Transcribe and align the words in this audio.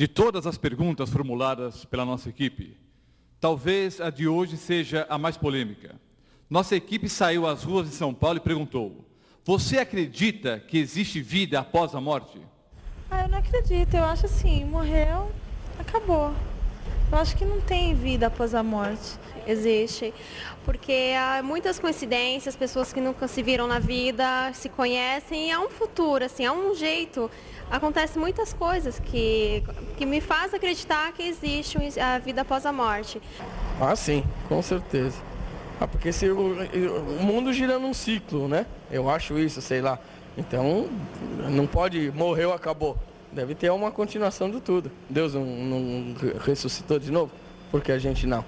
De 0.00 0.08
todas 0.08 0.46
as 0.46 0.56
perguntas 0.56 1.10
formuladas 1.10 1.84
pela 1.84 2.06
nossa 2.06 2.30
equipe, 2.30 2.74
talvez 3.38 4.00
a 4.00 4.08
de 4.08 4.26
hoje 4.26 4.56
seja 4.56 5.06
a 5.10 5.18
mais 5.18 5.36
polêmica. 5.36 5.94
Nossa 6.48 6.74
equipe 6.74 7.06
saiu 7.06 7.46
às 7.46 7.64
ruas 7.64 7.86
de 7.86 7.94
São 7.94 8.14
Paulo 8.14 8.38
e 8.38 8.40
perguntou: 8.40 9.04
Você 9.44 9.76
acredita 9.76 10.58
que 10.58 10.78
existe 10.78 11.20
vida 11.20 11.60
após 11.60 11.94
a 11.94 12.00
morte? 12.00 12.40
Ah, 13.10 13.24
eu 13.24 13.28
não 13.28 13.36
acredito. 13.36 13.92
Eu 13.92 14.04
acho 14.04 14.24
assim: 14.24 14.64
morreu, 14.64 15.30
acabou. 15.78 16.34
Eu 17.12 17.18
acho 17.18 17.36
que 17.36 17.44
não 17.44 17.60
tem 17.60 17.94
vida 17.94 18.28
após 18.28 18.54
a 18.54 18.62
morte. 18.62 19.18
Existe. 19.46 20.14
Porque 20.64 21.12
há 21.18 21.42
muitas 21.42 21.78
coincidências, 21.78 22.56
pessoas 22.56 22.90
que 22.90 23.02
nunca 23.02 23.28
se 23.28 23.42
viram 23.42 23.66
na 23.66 23.78
vida, 23.78 24.50
se 24.54 24.70
conhecem, 24.70 25.48
e 25.48 25.50
há 25.50 25.60
um 25.60 25.68
futuro, 25.68 26.24
assim, 26.24 26.46
há 26.46 26.52
um 26.54 26.74
jeito. 26.74 27.30
Acontecem 27.70 28.20
muitas 28.20 28.52
coisas 28.52 28.98
que, 28.98 29.62
que 29.96 30.04
me 30.04 30.20
faz 30.20 30.52
acreditar 30.52 31.12
que 31.12 31.22
existe 31.22 31.78
a 32.00 32.18
vida 32.18 32.42
após 32.42 32.66
a 32.66 32.72
morte. 32.72 33.20
Ah, 33.80 33.94
sim, 33.94 34.24
com 34.48 34.60
certeza. 34.60 35.16
Ah, 35.80 35.86
porque 35.86 36.12
se 36.12 36.28
o, 36.28 36.58
o 36.58 37.22
mundo 37.22 37.52
gira 37.52 37.78
num 37.78 37.94
ciclo, 37.94 38.48
né? 38.48 38.66
Eu 38.90 39.08
acho 39.08 39.38
isso, 39.38 39.62
sei 39.62 39.80
lá. 39.80 39.98
Então, 40.36 40.88
não 41.48 41.66
pode, 41.66 42.10
morreu, 42.12 42.52
acabou. 42.52 42.98
Deve 43.32 43.54
ter 43.54 43.70
uma 43.70 43.90
continuação 43.90 44.50
de 44.50 44.60
tudo. 44.60 44.90
Deus 45.08 45.34
não, 45.34 45.44
não 45.44 46.14
ressuscitou 46.44 46.98
de 46.98 47.12
novo? 47.12 47.30
Porque 47.70 47.92
a 47.92 47.98
gente 47.98 48.26
não. 48.26 48.44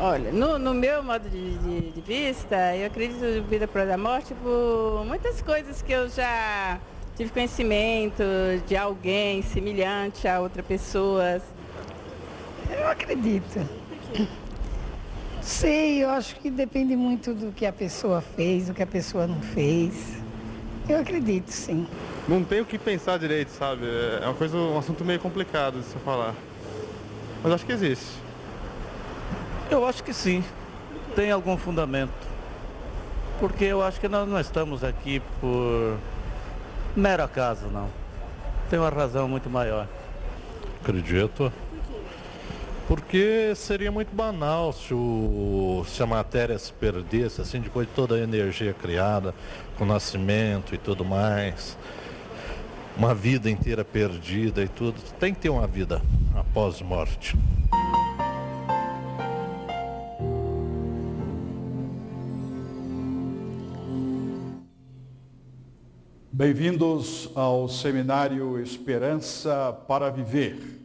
Olha, 0.00 0.32
no, 0.32 0.58
no 0.58 0.74
meu 0.74 1.02
modo 1.02 1.28
de, 1.28 1.58
de, 1.58 1.92
de, 1.92 2.00
vista, 2.00 2.76
eu 2.76 2.86
acredito 2.86 3.24
em 3.24 3.42
vida 3.42 3.64
após 3.64 3.88
a 3.90 3.96
morte 3.96 4.34
por 4.34 5.04
muitas 5.06 5.40
coisas 5.40 5.82
que 5.82 5.92
eu 5.92 6.08
já 6.08 6.80
tive 7.16 7.30
conhecimento 7.30 8.22
de 8.66 8.76
alguém 8.76 9.42
semelhante 9.42 10.26
a 10.26 10.40
outra 10.40 10.62
pessoa. 10.62 11.40
Eu 12.70 12.88
acredito. 12.88 13.66
Sei, 15.40 16.02
eu 16.02 16.10
acho 16.10 16.36
que 16.36 16.50
depende 16.50 16.96
muito 16.96 17.34
do 17.34 17.52
que 17.52 17.66
a 17.66 17.72
pessoa 17.72 18.20
fez, 18.20 18.66
do 18.66 18.74
que 18.74 18.82
a 18.82 18.86
pessoa 18.86 19.26
não 19.26 19.40
fez. 19.40 20.22
Eu 20.88 20.98
acredito, 20.98 21.50
sim. 21.50 21.86
Não 22.26 22.42
tem 22.42 22.60
o 22.60 22.64
que 22.64 22.78
pensar 22.78 23.18
direito, 23.18 23.50
sabe? 23.50 23.82
É 24.20 24.24
uma 24.24 24.34
coisa, 24.34 24.56
um 24.56 24.78
assunto 24.78 25.04
meio 25.04 25.20
complicado 25.20 25.80
de 25.80 25.84
se 25.84 25.96
falar. 25.98 26.34
Mas 27.42 27.52
acho 27.52 27.66
que 27.66 27.72
existe. 27.72 28.06
Eu 29.70 29.86
acho 29.86 30.02
que 30.02 30.12
sim. 30.12 30.42
Tem 31.14 31.30
algum 31.30 31.56
fundamento. 31.56 32.12
Porque 33.38 33.64
eu 33.64 33.82
acho 33.82 34.00
que 34.00 34.08
nós 34.08 34.26
não 34.28 34.40
estamos 34.40 34.82
aqui 34.82 35.20
por 35.40 35.98
mero 36.96 37.22
acaso, 37.22 37.66
não. 37.66 37.88
Tem 38.70 38.78
uma 38.78 38.88
razão 38.88 39.28
muito 39.28 39.50
maior. 39.50 39.86
Acredito. 40.80 41.52
Porque 42.86 43.54
seria 43.56 43.90
muito 43.90 44.14
banal 44.14 44.72
se, 44.72 44.92
o, 44.92 45.84
se 45.88 46.02
a 46.02 46.06
matéria 46.06 46.58
se 46.58 46.72
perdesse, 46.72 47.40
assim, 47.40 47.60
depois 47.60 47.88
de 47.88 47.94
toda 47.94 48.14
a 48.14 48.18
energia 48.18 48.74
criada, 48.74 49.34
com 49.78 49.84
o 49.84 49.86
nascimento 49.86 50.74
e 50.74 50.78
tudo 50.78 51.04
mais. 51.04 51.78
Uma 52.96 53.14
vida 53.14 53.50
inteira 53.50 53.84
perdida 53.84 54.62
e 54.62 54.68
tudo. 54.68 55.00
Tem 55.18 55.32
que 55.32 55.40
ter 55.40 55.48
uma 55.48 55.66
vida 55.66 56.02
após 56.36 56.80
morte. 56.82 57.36
Bem-vindos 66.36 67.30
ao 67.36 67.68
seminário 67.68 68.58
Esperança 68.58 69.72
para 69.86 70.10
Viver. 70.10 70.80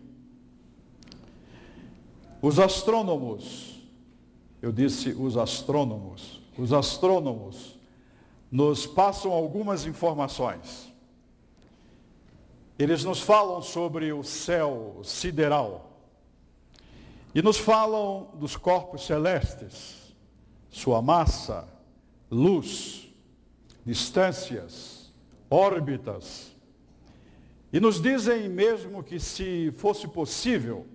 Os 2.39 2.59
astrônomos, 2.59 3.81
eu 4.61 4.71
disse 4.71 5.09
os 5.09 5.37
astrônomos, 5.37 6.39
os 6.55 6.71
astrônomos 6.71 7.79
nos 8.51 8.85
passam 8.85 9.31
algumas 9.31 9.87
informações. 9.87 10.93
Eles 12.77 13.03
nos 13.03 13.19
falam 13.19 13.59
sobre 13.59 14.13
o 14.13 14.23
céu 14.23 15.01
sideral 15.03 15.99
e 17.33 17.41
nos 17.41 17.57
falam 17.57 18.29
dos 18.35 18.55
corpos 18.55 19.03
celestes, 19.03 20.13
sua 20.69 21.01
massa, 21.01 21.67
luz, 22.29 23.11
distâncias, 23.83 24.98
órbitas. 25.49 26.55
E 27.71 27.79
nos 27.79 28.01
dizem 28.01 28.49
mesmo 28.49 29.03
que 29.03 29.19
se 29.19 29.71
fosse 29.77 30.07
possível, 30.07 30.85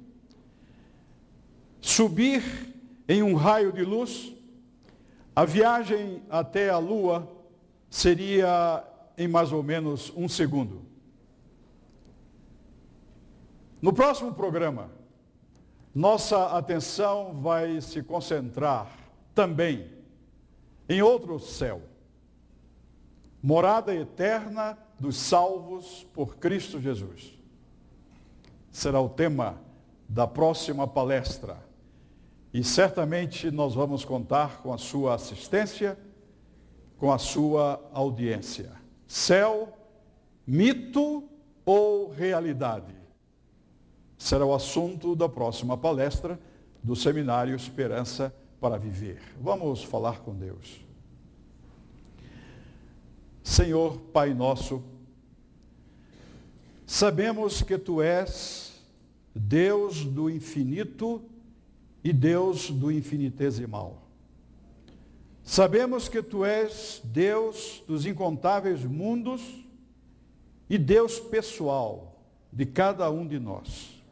subir 1.80 2.42
em 3.08 3.22
um 3.22 3.34
raio 3.34 3.72
de 3.72 3.84
luz, 3.84 4.32
a 5.36 5.44
viagem 5.44 6.22
até 6.30 6.70
a 6.70 6.78
Lua 6.78 7.30
seria 7.90 8.84
em 9.16 9.28
mais 9.28 9.52
ou 9.52 9.62
menos 9.62 10.12
um 10.16 10.28
segundo. 10.28 10.82
No 13.80 13.92
próximo 13.92 14.32
programa, 14.32 14.90
nossa 15.94 16.56
atenção 16.56 17.34
vai 17.40 17.80
se 17.80 18.02
concentrar 18.02 18.90
também 19.34 19.92
em 20.88 21.02
outro 21.02 21.38
céu, 21.38 21.82
morada 23.44 23.94
eterna 23.94 24.78
dos 24.98 25.18
salvos 25.18 26.06
por 26.14 26.36
Cristo 26.36 26.80
Jesus. 26.80 27.38
Será 28.70 29.02
o 29.02 29.08
tema 29.10 29.60
da 30.08 30.26
próxima 30.26 30.88
palestra 30.88 31.62
e 32.54 32.64
certamente 32.64 33.50
nós 33.50 33.74
vamos 33.74 34.02
contar 34.02 34.62
com 34.62 34.72
a 34.72 34.78
sua 34.78 35.14
assistência, 35.14 35.98
com 36.96 37.12
a 37.12 37.18
sua 37.18 37.86
audiência. 37.92 38.72
Céu, 39.06 39.76
mito 40.46 41.28
ou 41.66 42.10
realidade? 42.12 42.94
Será 44.16 44.46
o 44.46 44.54
assunto 44.54 45.14
da 45.14 45.28
próxima 45.28 45.76
palestra 45.76 46.40
do 46.82 46.96
seminário 46.96 47.54
Esperança 47.54 48.34
para 48.58 48.78
Viver. 48.78 49.20
Vamos 49.38 49.84
falar 49.84 50.20
com 50.20 50.34
Deus. 50.34 50.83
Senhor, 53.44 53.98
Pai 54.10 54.32
nosso, 54.32 54.82
sabemos 56.86 57.60
que 57.60 57.76
tu 57.76 58.00
és 58.00 58.82
Deus 59.34 60.02
do 60.02 60.30
infinito 60.30 61.22
e 62.02 62.10
Deus 62.10 62.70
do 62.70 62.90
infinitesimal. 62.90 64.08
Sabemos 65.42 66.08
que 66.08 66.22
tu 66.22 66.42
és 66.42 67.02
Deus 67.04 67.84
dos 67.86 68.06
incontáveis 68.06 68.82
mundos 68.82 69.42
e 70.68 70.78
Deus 70.78 71.20
pessoal 71.20 72.18
de 72.50 72.64
cada 72.64 73.10
um 73.10 73.26
de 73.26 73.38
nós. 73.38 74.02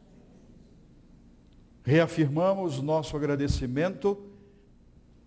Reafirmamos 1.83 2.79
nosso 2.79 3.17
agradecimento 3.17 4.29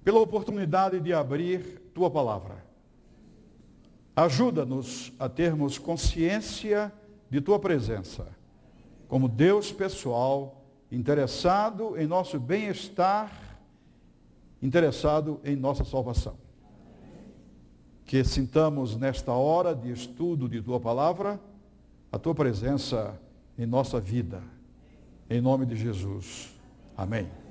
pela 0.04 0.20
oportunidade 0.20 1.00
de 1.00 1.12
abrir 1.12 1.90
tua 1.92 2.08
palavra. 2.08 2.65
Ajuda-nos 4.16 5.12
a 5.18 5.28
termos 5.28 5.78
consciência 5.78 6.90
de 7.28 7.40
tua 7.40 7.58
presença 7.58 8.26
como 9.08 9.28
Deus 9.28 9.72
pessoal 9.72 10.64
interessado 10.90 11.96
em 11.96 12.06
nosso 12.06 12.38
bem-estar, 12.38 13.58
interessado 14.62 15.40
em 15.44 15.56
nossa 15.56 15.84
salvação. 15.84 16.36
Que 18.04 18.22
sintamos 18.24 18.96
nesta 18.96 19.32
hora 19.32 19.74
de 19.74 19.90
estudo 19.90 20.48
de 20.48 20.62
tua 20.62 20.78
palavra 20.78 21.40
a 22.10 22.18
tua 22.18 22.34
presença 22.34 23.20
em 23.58 23.66
nossa 23.66 24.00
vida. 24.00 24.42
Em 25.28 25.40
nome 25.40 25.66
de 25.66 25.74
Jesus. 25.76 26.56
Amém. 26.96 27.45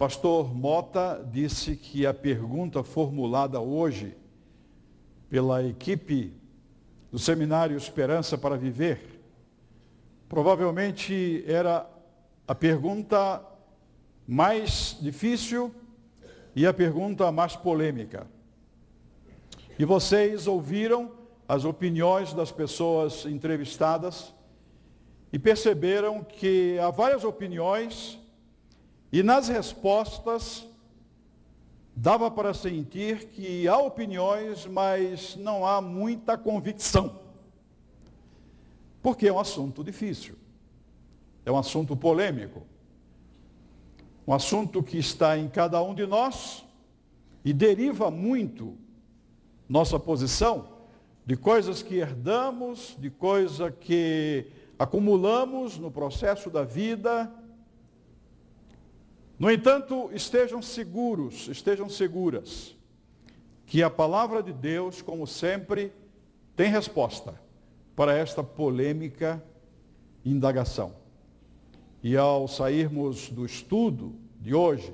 Pastor 0.00 0.54
Mota 0.54 1.22
disse 1.30 1.76
que 1.76 2.06
a 2.06 2.14
pergunta 2.14 2.82
formulada 2.82 3.60
hoje 3.60 4.16
pela 5.28 5.62
equipe 5.62 6.32
do 7.12 7.18
seminário 7.18 7.76
Esperança 7.76 8.38
para 8.38 8.56
Viver 8.56 9.20
Provavelmente 10.26 11.44
era 11.46 11.86
a 12.48 12.54
pergunta 12.54 13.44
mais 14.26 14.96
difícil 15.02 15.70
e 16.56 16.66
a 16.66 16.72
pergunta 16.72 17.30
mais 17.30 17.54
polêmica. 17.54 18.26
E 19.78 19.84
vocês 19.84 20.46
ouviram 20.46 21.12
as 21.46 21.66
opiniões 21.66 22.32
das 22.32 22.50
pessoas 22.50 23.26
entrevistadas 23.26 24.32
e 25.30 25.38
perceberam 25.38 26.24
que 26.24 26.78
há 26.78 26.88
várias 26.90 27.22
opiniões 27.22 28.19
e 29.12 29.22
nas 29.22 29.48
respostas 29.48 30.66
dava 31.94 32.30
para 32.30 32.54
sentir 32.54 33.26
que 33.28 33.66
há 33.66 33.76
opiniões, 33.78 34.66
mas 34.66 35.36
não 35.36 35.66
há 35.66 35.80
muita 35.80 36.38
convicção. 36.38 37.20
Porque 39.02 39.26
é 39.26 39.32
um 39.32 39.38
assunto 39.38 39.82
difícil. 39.82 40.36
É 41.44 41.50
um 41.50 41.58
assunto 41.58 41.96
polêmico. 41.96 42.62
Um 44.26 44.32
assunto 44.32 44.82
que 44.82 44.98
está 44.98 45.36
em 45.36 45.48
cada 45.48 45.82
um 45.82 45.94
de 45.94 46.06
nós 46.06 46.64
e 47.44 47.52
deriva 47.52 48.10
muito 48.10 48.76
nossa 49.68 49.98
posição 49.98 50.68
de 51.24 51.36
coisas 51.36 51.82
que 51.82 51.96
herdamos, 51.96 52.96
de 52.98 53.10
coisas 53.10 53.72
que 53.80 54.46
acumulamos 54.78 55.78
no 55.78 55.90
processo 55.90 56.50
da 56.50 56.64
vida. 56.64 57.32
No 59.40 59.50
entanto, 59.50 60.10
estejam 60.12 60.60
seguros, 60.60 61.48
estejam 61.48 61.88
seguras, 61.88 62.76
que 63.64 63.82
a 63.82 63.88
palavra 63.88 64.42
de 64.42 64.52
Deus, 64.52 65.00
como 65.00 65.26
sempre, 65.26 65.94
tem 66.54 66.70
resposta 66.70 67.40
para 67.96 68.14
esta 68.14 68.42
polêmica 68.44 69.42
indagação. 70.22 70.94
E 72.02 72.18
ao 72.18 72.46
sairmos 72.46 73.30
do 73.30 73.46
estudo 73.46 74.14
de 74.38 74.54
hoje, 74.54 74.92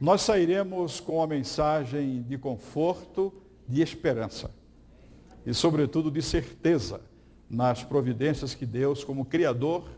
nós 0.00 0.22
sairemos 0.22 1.00
com 1.00 1.16
uma 1.16 1.26
mensagem 1.26 2.22
de 2.22 2.38
conforto, 2.38 3.34
de 3.66 3.82
esperança 3.82 4.54
e, 5.44 5.52
sobretudo, 5.52 6.08
de 6.08 6.22
certeza 6.22 7.00
nas 7.50 7.82
providências 7.82 8.54
que 8.54 8.64
Deus, 8.64 9.02
como 9.02 9.24
Criador 9.24 9.88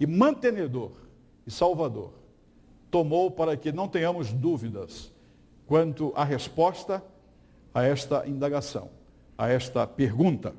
e 0.00 0.06
mantenedor 0.06 0.92
e 1.46 1.50
Salvador, 1.50 2.24
tomou 2.90 3.30
para 3.30 3.56
que 3.56 3.72
não 3.72 3.88
tenhamos 3.88 4.32
dúvidas 4.32 5.12
quanto 5.66 6.12
à 6.14 6.24
resposta 6.24 7.02
a 7.74 7.82
esta 7.82 8.26
indagação, 8.26 8.90
a 9.36 9.48
esta 9.48 9.86
pergunta. 9.86 10.54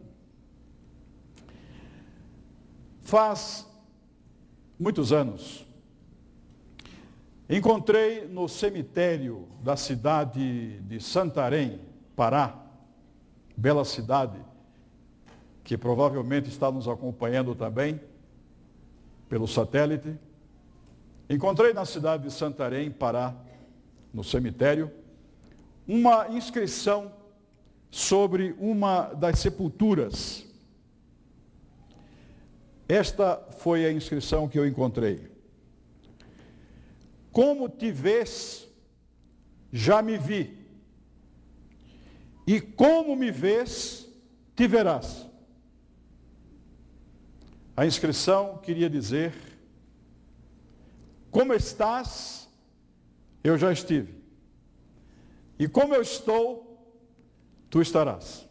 Faz 3.01 3.65
muitos 4.77 5.11
anos, 5.11 5.65
encontrei 7.49 8.27
no 8.27 8.47
cemitério 8.47 9.47
da 9.63 9.75
cidade 9.75 10.79
de 10.81 10.99
Santarém, 10.99 11.79
Pará, 12.15 12.65
bela 13.55 13.85
cidade, 13.85 14.37
que 15.63 15.77
provavelmente 15.77 16.49
está 16.49 16.71
nos 16.71 16.87
acompanhando 16.87 17.55
também 17.55 17.99
pelo 19.27 19.47
satélite. 19.47 20.15
Encontrei 21.29 21.73
na 21.73 21.83
cidade 21.83 22.23
de 22.23 22.31
Santarém, 22.31 22.89
Pará, 22.89 23.35
no 24.13 24.23
cemitério, 24.23 24.91
uma 25.85 26.29
inscrição 26.29 27.11
sobre 27.91 28.55
uma 28.59 29.13
das 29.13 29.39
sepulturas. 29.39 30.45
Esta 32.87 33.37
foi 33.57 33.85
a 33.85 33.91
inscrição 33.91 34.47
que 34.47 34.57
eu 34.57 34.65
encontrei. 34.65 35.29
Como 37.31 37.67
te 37.67 37.91
vês, 37.91 38.67
já 39.71 40.01
me 40.01 40.17
vi. 40.17 40.57
E 42.45 42.61
como 42.61 43.15
me 43.15 43.29
vês, 43.29 44.07
te 44.55 44.65
verás. 44.65 45.27
A 47.75 47.85
inscrição 47.85 48.57
queria 48.57 48.89
dizer: 48.89 49.33
Como 51.37 51.53
estás, 51.53 52.49
eu 53.43 53.59
já 53.59 53.71
estive. 53.71 54.11
E 55.59 55.67
como 55.67 55.93
eu 55.93 56.01
estou, 56.01 56.91
tu 57.69 57.79
estarás. 57.79 58.49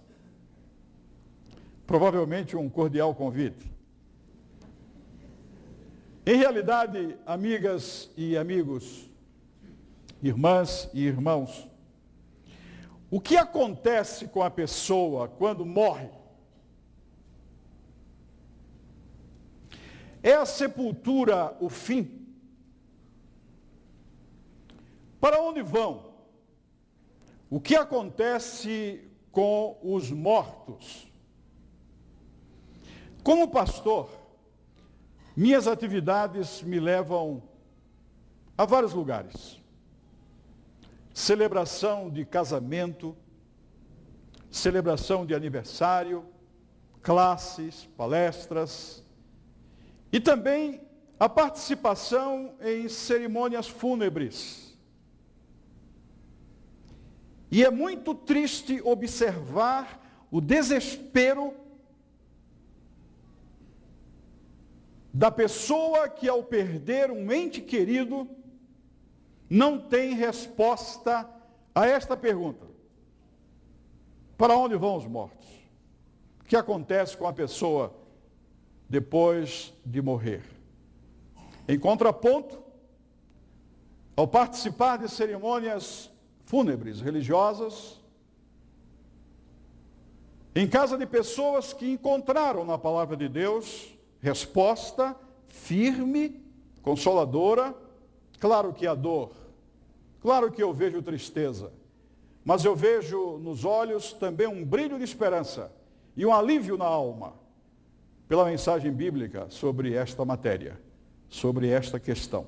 Provavelmente 1.85 2.57
um 2.57 2.69
cordial 2.69 3.12
convite. 3.12 3.69
Em 6.25 6.37
realidade, 6.37 7.19
amigas 7.26 8.09
e 8.16 8.37
amigos, 8.37 9.11
irmãs 10.23 10.88
e 10.95 11.07
irmãos, 11.07 11.69
o 13.11 13.21
que 13.21 13.37
acontece 13.37 14.28
com 14.28 14.45
a 14.45 14.50
pessoa 14.50 15.26
quando 15.26 15.66
morre? 15.66 16.09
É 20.23 20.35
a 20.35 20.47
sepultura 20.47 21.57
o 21.59 21.69
fim? 21.69 22.16
Para 25.26 25.43
onde 25.56 25.62
vão? 25.62 26.04
O 27.48 27.58
que 27.58 27.75
acontece 27.75 29.08
com 29.32 29.78
os 29.82 30.10
mortos? 30.10 31.10
Como 33.22 33.48
pastor, 33.48 34.10
minhas 35.34 35.66
atividades 35.66 36.62
me 36.62 36.78
levam 36.78 37.42
a 38.56 38.64
vários 38.64 38.92
lugares. 38.92 39.60
Celebração 41.14 42.10
de 42.10 42.25
casamento, 42.25 43.16
celebração 44.50 45.25
de 45.25 45.34
aniversário, 45.34 46.26
classes, 47.02 47.88
palestras 47.96 49.02
e 50.12 50.20
também 50.20 50.82
a 51.18 51.28
participação 51.28 52.54
em 52.60 52.88
cerimônias 52.88 53.66
fúnebres 53.66 54.65
e 57.50 57.64
é 57.64 57.70
muito 57.70 58.14
triste 58.14 58.80
observar 58.82 60.02
o 60.30 60.40
desespero 60.40 61.54
da 65.12 65.30
pessoa 65.30 66.08
que, 66.08 66.28
ao 66.28 66.42
perder 66.42 67.10
um 67.10 67.32
ente 67.32 67.60
querido, 67.60 68.28
não 69.48 69.78
tem 69.78 70.14
resposta 70.14 71.28
a 71.74 71.86
esta 71.86 72.16
pergunta: 72.16 72.66
Para 74.36 74.56
onde 74.56 74.76
vão 74.76 74.96
os 74.96 75.06
mortos? 75.06 75.46
O 76.40 76.44
que 76.44 76.56
acontece 76.56 77.16
com 77.16 77.26
a 77.26 77.32
pessoa 77.32 77.94
depois 78.88 79.72
de 79.84 80.02
morrer? 80.02 80.42
Em 81.68 81.78
contraponto, 81.78 82.62
ao 84.16 84.26
participar 84.26 84.98
de 84.98 85.08
cerimônias 85.08 86.10
fúnebres 86.46 87.00
religiosas, 87.00 88.00
em 90.54 90.66
casa 90.66 90.96
de 90.96 91.04
pessoas 91.04 91.74
que 91.74 91.90
encontraram 91.90 92.64
na 92.64 92.78
palavra 92.78 93.14
de 93.16 93.28
Deus 93.28 93.92
resposta 94.20 95.14
firme, 95.48 96.42
consoladora. 96.82 97.74
Claro 98.38 98.72
que 98.72 98.86
há 98.86 98.94
dor, 98.94 99.32
claro 100.20 100.50
que 100.50 100.62
eu 100.62 100.72
vejo 100.72 101.02
tristeza, 101.02 101.72
mas 102.44 102.64
eu 102.64 102.76
vejo 102.76 103.38
nos 103.38 103.64
olhos 103.64 104.12
também 104.12 104.46
um 104.46 104.64
brilho 104.64 104.98
de 104.98 105.04
esperança 105.04 105.72
e 106.16 106.24
um 106.24 106.32
alívio 106.32 106.78
na 106.78 106.86
alma 106.86 107.34
pela 108.28 108.44
mensagem 108.44 108.92
bíblica 108.92 109.46
sobre 109.50 109.94
esta 109.94 110.24
matéria, 110.24 110.80
sobre 111.28 111.68
esta 111.68 111.98
questão. 111.98 112.46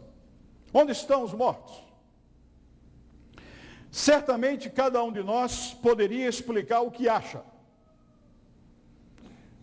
Onde 0.72 0.92
estão 0.92 1.24
os 1.24 1.32
mortos? 1.32 1.87
Certamente 3.90 4.68
cada 4.68 5.02
um 5.02 5.12
de 5.12 5.22
nós 5.22 5.72
poderia 5.74 6.28
explicar 6.28 6.80
o 6.80 6.90
que 6.90 7.08
acha. 7.08 7.42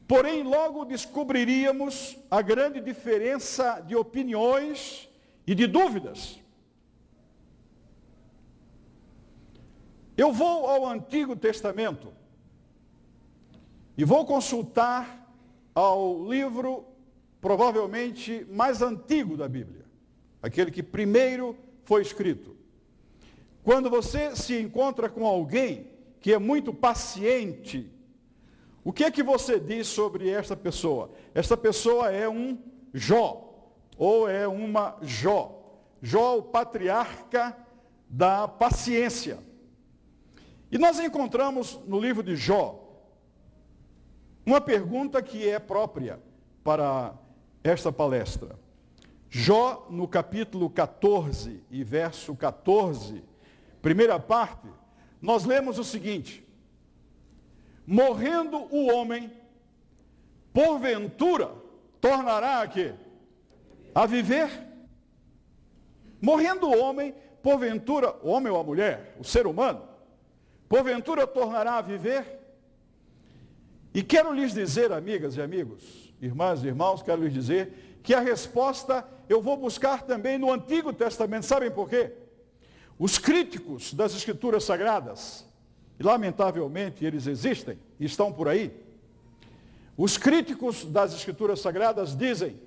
Porém, 0.07 0.43
logo 0.43 0.85
descobriríamos 0.85 2.17
a 2.29 2.41
grande 2.41 2.79
diferença 2.79 3.79
de 3.79 3.95
opiniões 3.95 5.09
e 5.47 5.55
de 5.55 5.65
dúvidas. 5.65 6.39
Eu 10.17 10.31
vou 10.31 10.67
ao 10.67 10.87
Antigo 10.87 11.35
Testamento 11.35 12.13
e 13.97 14.05
vou 14.05 14.25
consultar 14.25 15.27
ao 15.73 16.25
livro 16.29 16.85
provavelmente 17.41 18.45
mais 18.49 18.81
antigo 18.81 19.35
da 19.35 19.47
Bíblia, 19.47 19.85
aquele 20.41 20.71
que 20.71 20.81
primeiro 20.81 21.57
foi 21.83 22.01
escrito. 22.01 22.54
Quando 23.65 23.89
você 23.89 24.35
se 24.35 24.61
encontra 24.61 25.09
com 25.09 25.25
alguém 25.25 25.89
que 26.21 26.31
é 26.31 26.37
muito 26.37 26.71
paciente, 26.71 27.91
o 28.83 28.93
que 28.93 29.03
é 29.03 29.09
que 29.09 29.23
você 29.23 29.59
diz 29.59 29.87
sobre 29.87 30.29
esta 30.29 30.55
pessoa? 30.55 31.09
Esta 31.33 31.57
pessoa 31.57 32.11
é 32.11 32.29
um 32.29 32.59
Jó, 32.93 33.71
ou 33.97 34.29
é 34.29 34.47
uma 34.47 34.95
Jó. 35.01 35.79
Jó, 35.99 36.37
o 36.37 36.43
patriarca 36.43 37.57
da 38.07 38.47
paciência. 38.47 39.39
E 40.71 40.77
nós 40.77 40.99
encontramos 40.99 41.79
no 41.87 41.99
livro 41.99 42.21
de 42.21 42.35
Jó 42.35 42.83
uma 44.45 44.61
pergunta 44.61 45.23
que 45.23 45.49
é 45.49 45.57
própria 45.57 46.21
para 46.63 47.15
esta 47.63 47.91
palestra. 47.91 48.59
Jó, 49.27 49.87
no 49.89 50.07
capítulo 50.07 50.69
14 50.69 51.63
e 51.71 51.83
verso 51.83 52.35
14, 52.35 53.23
primeira 53.85 54.19
parte, 54.19 54.67
nós 55.21 55.45
lemos 55.45 55.77
o 55.77 55.83
seguinte: 55.83 56.43
Morrendo 57.85 58.57
o 58.75 58.91
homem, 58.91 59.31
porventura, 60.51 61.51
tornará 62.01 62.63
a 62.63 62.67
quê? 62.67 62.95
A 63.93 64.07
viver. 64.07 64.49
Morrendo 66.19 66.67
o 66.67 66.75
homem, 66.75 67.13
porventura, 67.43 68.15
o 68.23 68.29
homem 68.29 68.51
ou 68.51 68.59
a 68.59 68.63
mulher, 68.63 69.15
o 69.19 69.23
ser 69.23 69.45
humano, 69.45 69.83
porventura 70.67 71.27
tornará 71.27 71.75
a 71.75 71.81
viver. 71.81 72.39
E 73.93 74.01
quero 74.01 74.33
lhes 74.33 74.51
dizer, 74.51 74.91
amigas 74.91 75.37
e 75.37 75.43
amigos, 75.43 76.11
irmãs 76.19 76.63
e 76.63 76.67
irmãos, 76.67 77.03
quero 77.03 77.21
lhes 77.21 77.33
dizer 77.33 77.99
que 78.01 78.15
a 78.15 78.19
resposta 78.19 79.07
eu 79.29 79.43
vou 79.43 79.55
buscar 79.55 80.01
também 80.01 80.39
no 80.39 80.51
Antigo 80.51 80.91
Testamento. 80.91 81.45
Sabem 81.45 81.69
por 81.69 81.87
quê? 81.87 82.24
Os 82.97 83.17
críticos 83.17 83.93
das 83.93 84.15
Escrituras 84.15 84.63
Sagradas, 84.63 85.45
e 85.99 86.03
lamentavelmente 86.03 87.05
eles 87.05 87.27
existem 87.27 87.77
estão 87.99 88.31
por 88.31 88.47
aí, 88.47 88.73
os 89.97 90.17
críticos 90.17 90.85
das 90.85 91.13
Escrituras 91.13 91.61
Sagradas 91.61 92.15
dizem 92.15 92.59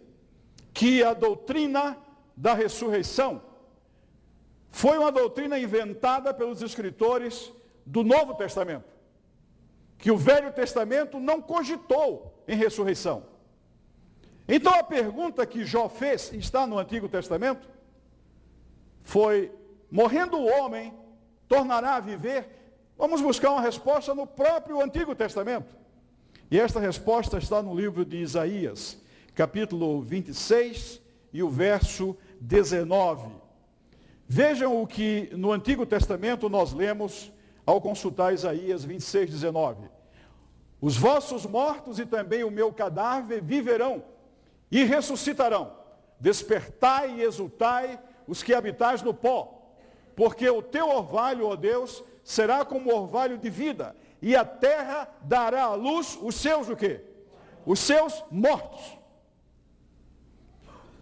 que 0.73 1.03
a 1.03 1.13
doutrina 1.13 1.97
da 2.37 2.55
ressurreição 2.55 3.43
foi 4.71 4.99
uma 4.99 5.11
doutrina 5.11 5.59
inventada 5.59 6.33
pelos 6.33 6.63
escritores 6.63 7.53
do 7.85 8.03
Novo 8.05 8.35
Testamento. 8.35 8.85
Que 9.99 10.11
o 10.11 10.17
Velho 10.17 10.53
Testamento 10.53 11.19
não 11.19 11.43
cogitou 11.43 12.43
em 12.47 12.57
ressurreição. 12.57 13.25
Então 14.47 14.73
a 14.73 14.83
pergunta 14.83 15.45
que 15.45 15.65
Jó 15.65 15.89
fez, 15.89 16.33
está 16.33 16.67
no 16.67 16.79
Antigo 16.79 17.09
Testamento, 17.09 17.69
foi: 19.03 19.51
morrendo 19.91 20.37
o 20.37 20.47
homem, 20.47 20.95
tornará 21.49 21.97
a 21.97 22.01
viver? 22.01 22.49
Vamos 22.97 23.21
buscar 23.21 23.51
uma 23.51 23.61
resposta 23.61 24.15
no 24.15 24.27
próprio 24.27 24.81
Antigo 24.81 25.15
Testamento. 25.15 25.77
E 26.51 26.59
esta 26.59 26.81
resposta 26.81 27.39
está 27.39 27.63
no 27.63 27.75
livro 27.75 28.05
de 28.05 28.17
Isaías, 28.17 29.01
capítulo 29.35 30.01
26 30.01 31.01
e 31.33 31.43
o 31.43 31.49
verso 31.49 32.17
19. 32.41 33.31
Vejam 34.27 34.83
o 34.83 34.87
que 34.87 35.31
no 35.33 35.53
Antigo 35.53 35.87
Testamento 35.87 36.49
nós 36.49 36.73
lemos 36.73 37.33
ao 37.65 37.81
consultar 37.81 38.33
Isaías 38.33 38.85
26, 38.85 39.31
19. 39.31 39.89
Os 40.81 40.97
vossos 40.97 41.45
mortos 41.45 41.99
e 41.99 42.07
também 42.07 42.45
o 42.45 42.51
meu 42.51 42.73
cadáver 42.73 43.43
viverão 43.43 44.03
e 44.71 44.85
ressuscitarão. 44.85 45.73
Despertai 46.21 47.17
e 47.17 47.23
exultai 47.23 47.99
os 48.27 48.43
que 48.43 48.55
habitais 48.55 49.03
no 49.03 49.13
pó, 49.13 49.58
porque 50.19 50.51
o 50.51 50.61
teu 50.61 50.89
orvalho, 50.89 51.47
ó 51.47 51.55
Deus, 51.55 52.03
será 52.25 52.65
como 52.65 52.93
orvalho 52.93 53.39
de 53.39 53.49
vida, 53.49 53.95
e 54.21 54.35
a 54.35 54.45
terra 54.45 55.09
dará 55.23 55.63
à 55.63 55.75
luz 55.75 56.19
os 56.21 56.35
seus 56.35 56.69
o 56.69 56.75
quê? 56.75 57.03
Os 57.65 57.79
seus 57.79 58.25
mortos. 58.29 58.99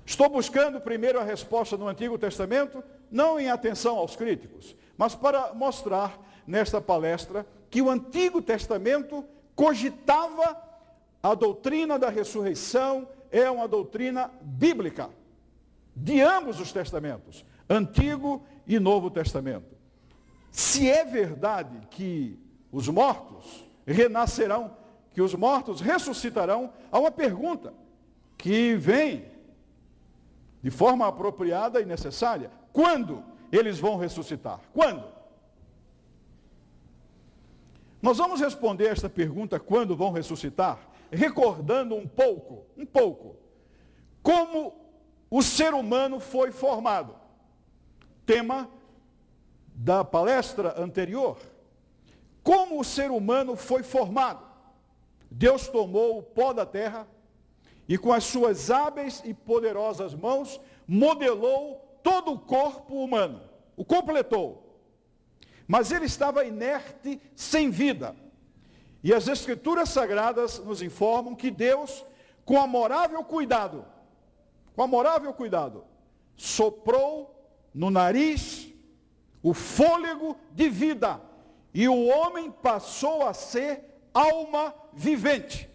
Estou 0.04 0.28
buscando 0.28 0.82
primeiro 0.82 1.18
a 1.18 1.24
resposta 1.24 1.78
no 1.78 1.88
Antigo 1.88 2.18
Testamento, 2.18 2.84
não 3.10 3.40
em 3.40 3.48
atenção 3.48 3.96
aos 3.96 4.14
críticos, 4.14 4.76
mas 4.98 5.14
para 5.14 5.54
mostrar 5.54 6.20
nesta 6.46 6.78
palestra 6.78 7.46
que 7.70 7.80
o 7.80 7.88
Antigo 7.88 8.42
Testamento 8.42 9.24
cogitava 9.54 10.62
a 11.22 11.34
doutrina 11.34 11.98
da 11.98 12.10
ressurreição, 12.10 13.08
é 13.30 13.50
uma 13.50 13.66
doutrina 13.66 14.30
bíblica, 14.42 15.08
de 15.96 16.20
ambos 16.20 16.60
os 16.60 16.70
testamentos, 16.70 17.46
Antigo 17.68 18.44
e 18.54 18.55
Novo 18.80 19.10
Testamento. 19.10 19.76
Se 20.50 20.90
é 20.90 21.04
verdade 21.04 21.86
que 21.90 22.38
os 22.72 22.88
mortos 22.88 23.64
renascerão, 23.86 24.76
que 25.12 25.22
os 25.22 25.34
mortos 25.34 25.80
ressuscitarão, 25.80 26.72
há 26.90 26.98
uma 26.98 27.10
pergunta 27.10 27.72
que 28.36 28.74
vem 28.74 29.24
de 30.62 30.70
forma 30.70 31.06
apropriada 31.06 31.80
e 31.80 31.84
necessária. 31.84 32.50
Quando 32.72 33.22
eles 33.52 33.78
vão 33.78 33.96
ressuscitar? 33.96 34.60
Quando? 34.72 35.04
Nós 38.02 38.18
vamos 38.18 38.40
responder 38.40 38.86
esta 38.86 39.08
pergunta, 39.08 39.58
quando 39.58 39.96
vão 39.96 40.10
ressuscitar, 40.10 40.78
recordando 41.10 41.94
um 41.94 42.06
pouco, 42.06 42.66
um 42.76 42.84
pouco, 42.84 43.36
como 44.22 44.74
o 45.30 45.42
ser 45.42 45.74
humano 45.74 46.20
foi 46.20 46.50
formado. 46.50 47.14
Tema 48.26 48.68
da 49.72 50.04
palestra 50.04 50.74
anterior. 50.80 51.38
Como 52.42 52.80
o 52.80 52.84
ser 52.84 53.10
humano 53.10 53.56
foi 53.56 53.82
formado? 53.82 54.44
Deus 55.30 55.68
tomou 55.68 56.18
o 56.18 56.22
pó 56.22 56.52
da 56.52 56.66
terra 56.66 57.06
e 57.88 57.96
com 57.96 58.12
as 58.12 58.24
suas 58.24 58.70
hábeis 58.70 59.22
e 59.24 59.32
poderosas 59.32 60.14
mãos 60.14 60.60
modelou 60.86 61.98
todo 62.02 62.32
o 62.32 62.38
corpo 62.38 63.02
humano, 63.02 63.42
o 63.76 63.84
completou. 63.84 64.80
Mas 65.66 65.90
ele 65.90 66.06
estava 66.06 66.44
inerte, 66.44 67.20
sem 67.34 67.70
vida. 67.70 68.14
E 69.02 69.12
as 69.12 69.28
escrituras 69.28 69.88
sagradas 69.88 70.58
nos 70.58 70.82
informam 70.82 71.34
que 71.34 71.50
Deus, 71.50 72.04
com 72.44 72.60
amorável 72.60 73.22
cuidado, 73.24 73.84
com 74.74 74.82
amorável 74.82 75.32
cuidado, 75.32 75.84
soprou 76.36 77.35
no 77.76 77.90
nariz 77.90 78.72
o 79.42 79.52
fôlego 79.52 80.34
de 80.50 80.68
vida 80.70 81.20
e 81.74 81.86
o 81.86 82.06
homem 82.06 82.50
passou 82.50 83.24
a 83.26 83.34
ser 83.34 83.84
alma 84.14 84.74
vivente. 84.94 85.68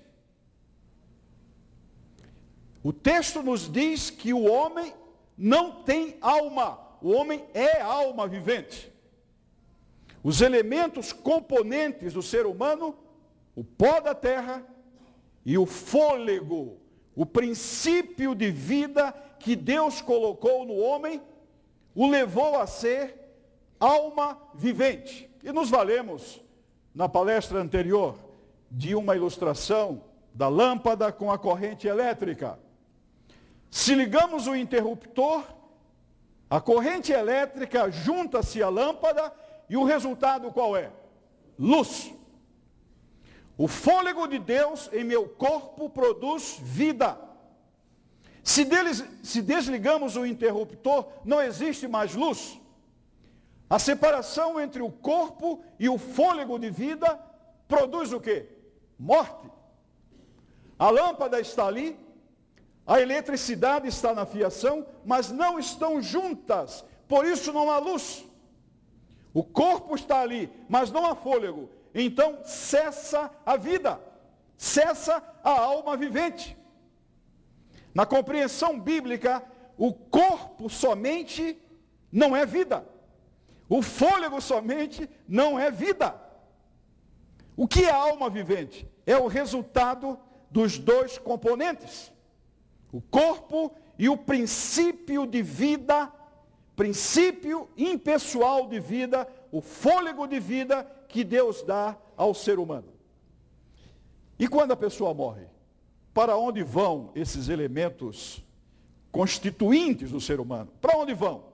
O 2.83 2.91
texto 2.91 3.43
nos 3.43 3.71
diz 3.71 4.09
que 4.09 4.33
o 4.33 4.51
homem 4.51 4.91
não 5.37 5.83
tem 5.83 6.17
alma, 6.19 6.79
o 7.03 7.11
homem 7.11 7.45
é 7.53 7.79
alma 7.79 8.27
vivente. 8.27 8.91
Os 10.23 10.41
elementos 10.41 11.13
componentes 11.13 12.13
do 12.13 12.23
ser 12.23 12.47
humano, 12.47 12.97
o 13.55 13.63
pó 13.63 13.99
da 13.99 14.15
terra 14.15 14.65
e 15.45 15.55
o 15.55 15.67
fôlego, 15.67 16.79
o 17.15 17.27
princípio 17.27 18.33
de 18.33 18.49
vida 18.49 19.11
que 19.39 19.55
Deus 19.55 20.01
colocou 20.01 20.65
no 20.65 20.75
homem, 20.77 21.21
o 21.95 22.07
levou 22.07 22.59
a 22.59 22.67
ser 22.67 23.35
alma 23.79 24.37
vivente. 24.53 25.29
E 25.43 25.51
nos 25.51 25.69
valemos, 25.69 26.41
na 26.93 27.09
palestra 27.09 27.59
anterior, 27.59 28.17
de 28.69 28.95
uma 28.95 29.15
ilustração 29.15 30.03
da 30.33 30.47
lâmpada 30.47 31.11
com 31.11 31.31
a 31.31 31.37
corrente 31.37 31.87
elétrica. 31.87 32.57
Se 33.69 33.95
ligamos 33.95 34.47
o 34.47 34.55
interruptor, 34.55 35.43
a 36.49 36.59
corrente 36.59 37.11
elétrica 37.11 37.89
junta-se 37.89 38.61
à 38.61 38.69
lâmpada 38.69 39.33
e 39.69 39.77
o 39.77 39.83
resultado 39.83 40.51
qual 40.51 40.75
é? 40.75 40.91
Luz. 41.57 42.13
O 43.57 43.67
fôlego 43.67 44.27
de 44.27 44.39
Deus 44.39 44.89
em 44.91 45.03
meu 45.03 45.27
corpo 45.27 45.89
produz 45.89 46.57
vida. 46.61 47.17
Se, 48.43 48.65
deles, 48.65 49.03
se 49.23 49.41
desligamos 49.41 50.15
o 50.15 50.25
interruptor, 50.25 51.07
não 51.23 51.41
existe 51.41 51.87
mais 51.87 52.15
luz. 52.15 52.59
A 53.69 53.79
separação 53.79 54.59
entre 54.59 54.81
o 54.81 54.91
corpo 54.91 55.63
e 55.79 55.87
o 55.87 55.97
fôlego 55.97 56.59
de 56.59 56.69
vida 56.69 57.19
produz 57.67 58.11
o 58.11 58.19
quê? 58.19 58.49
Morte. 58.99 59.49
A 60.77 60.89
lâmpada 60.89 61.39
está 61.39 61.67
ali, 61.67 61.97
a 62.85 62.99
eletricidade 62.99 63.87
está 63.87 64.13
na 64.13 64.25
fiação, 64.25 64.85
mas 65.05 65.31
não 65.31 65.59
estão 65.59 66.01
juntas, 66.01 66.83
por 67.07 67.25
isso 67.25 67.53
não 67.53 67.69
há 67.69 67.77
luz. 67.77 68.25
O 69.33 69.43
corpo 69.43 69.95
está 69.95 70.19
ali, 70.19 70.51
mas 70.67 70.91
não 70.91 71.05
há 71.05 71.15
fôlego. 71.15 71.69
Então 71.93 72.39
cessa 72.43 73.31
a 73.45 73.55
vida, 73.55 74.01
cessa 74.57 75.23
a 75.43 75.51
alma 75.51 75.95
vivente. 75.95 76.57
Na 77.93 78.05
compreensão 78.05 78.79
bíblica, 78.79 79.43
o 79.77 79.93
corpo 79.93 80.69
somente 80.69 81.57
não 82.11 82.35
é 82.35 82.45
vida. 82.45 82.85
O 83.67 83.81
fôlego 83.81 84.41
somente 84.41 85.09
não 85.27 85.59
é 85.59 85.71
vida. 85.71 86.19
O 87.55 87.67
que 87.67 87.85
é 87.85 87.91
alma 87.91 88.29
vivente? 88.29 88.87
É 89.05 89.17
o 89.17 89.27
resultado 89.27 90.19
dos 90.49 90.77
dois 90.77 91.17
componentes: 91.17 92.11
o 92.91 93.01
corpo 93.01 93.73
e 93.97 94.09
o 94.09 94.17
princípio 94.17 95.25
de 95.25 95.41
vida, 95.41 96.11
princípio 96.75 97.69
impessoal 97.77 98.67
de 98.67 98.79
vida, 98.79 99.27
o 99.51 99.61
fôlego 99.61 100.27
de 100.27 100.39
vida 100.39 100.83
que 101.07 101.23
Deus 101.23 101.61
dá 101.61 101.97
ao 102.15 102.33
ser 102.33 102.57
humano. 102.59 102.91
E 104.39 104.47
quando 104.47 104.71
a 104.71 104.75
pessoa 104.75 105.13
morre, 105.13 105.45
para 106.13 106.35
onde 106.37 106.63
vão 106.63 107.11
esses 107.15 107.49
elementos 107.49 108.43
constituintes 109.11 110.11
do 110.11 110.19
ser 110.19 110.39
humano? 110.39 110.71
Para 110.81 110.97
onde 110.97 111.13
vão? 111.13 111.51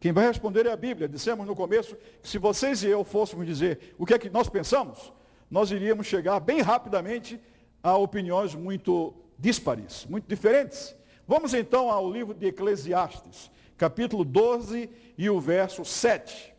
Quem 0.00 0.12
vai 0.12 0.26
responder 0.26 0.66
é 0.66 0.72
a 0.72 0.76
Bíblia. 0.76 1.08
Dissemos 1.08 1.46
no 1.46 1.54
começo 1.54 1.96
que 2.22 2.28
se 2.28 2.38
vocês 2.38 2.82
e 2.82 2.88
eu 2.88 3.02
fôssemos 3.04 3.46
dizer 3.46 3.94
o 3.98 4.04
que 4.04 4.14
é 4.14 4.18
que 4.18 4.30
nós 4.30 4.48
pensamos, 4.48 5.12
nós 5.50 5.70
iríamos 5.70 6.06
chegar 6.06 6.38
bem 6.40 6.60
rapidamente 6.60 7.40
há 7.82 7.96
opiniões 7.96 8.54
muito 8.54 9.14
díspares, 9.38 10.06
muito 10.06 10.28
diferentes. 10.28 10.94
Vamos 11.26 11.54
então 11.54 11.90
ao 11.90 12.10
livro 12.10 12.34
de 12.34 12.46
Eclesiastes, 12.46 13.50
capítulo 13.76 14.24
12 14.24 14.90
e 15.16 15.30
o 15.30 15.40
verso 15.40 15.84
7. 15.84 16.54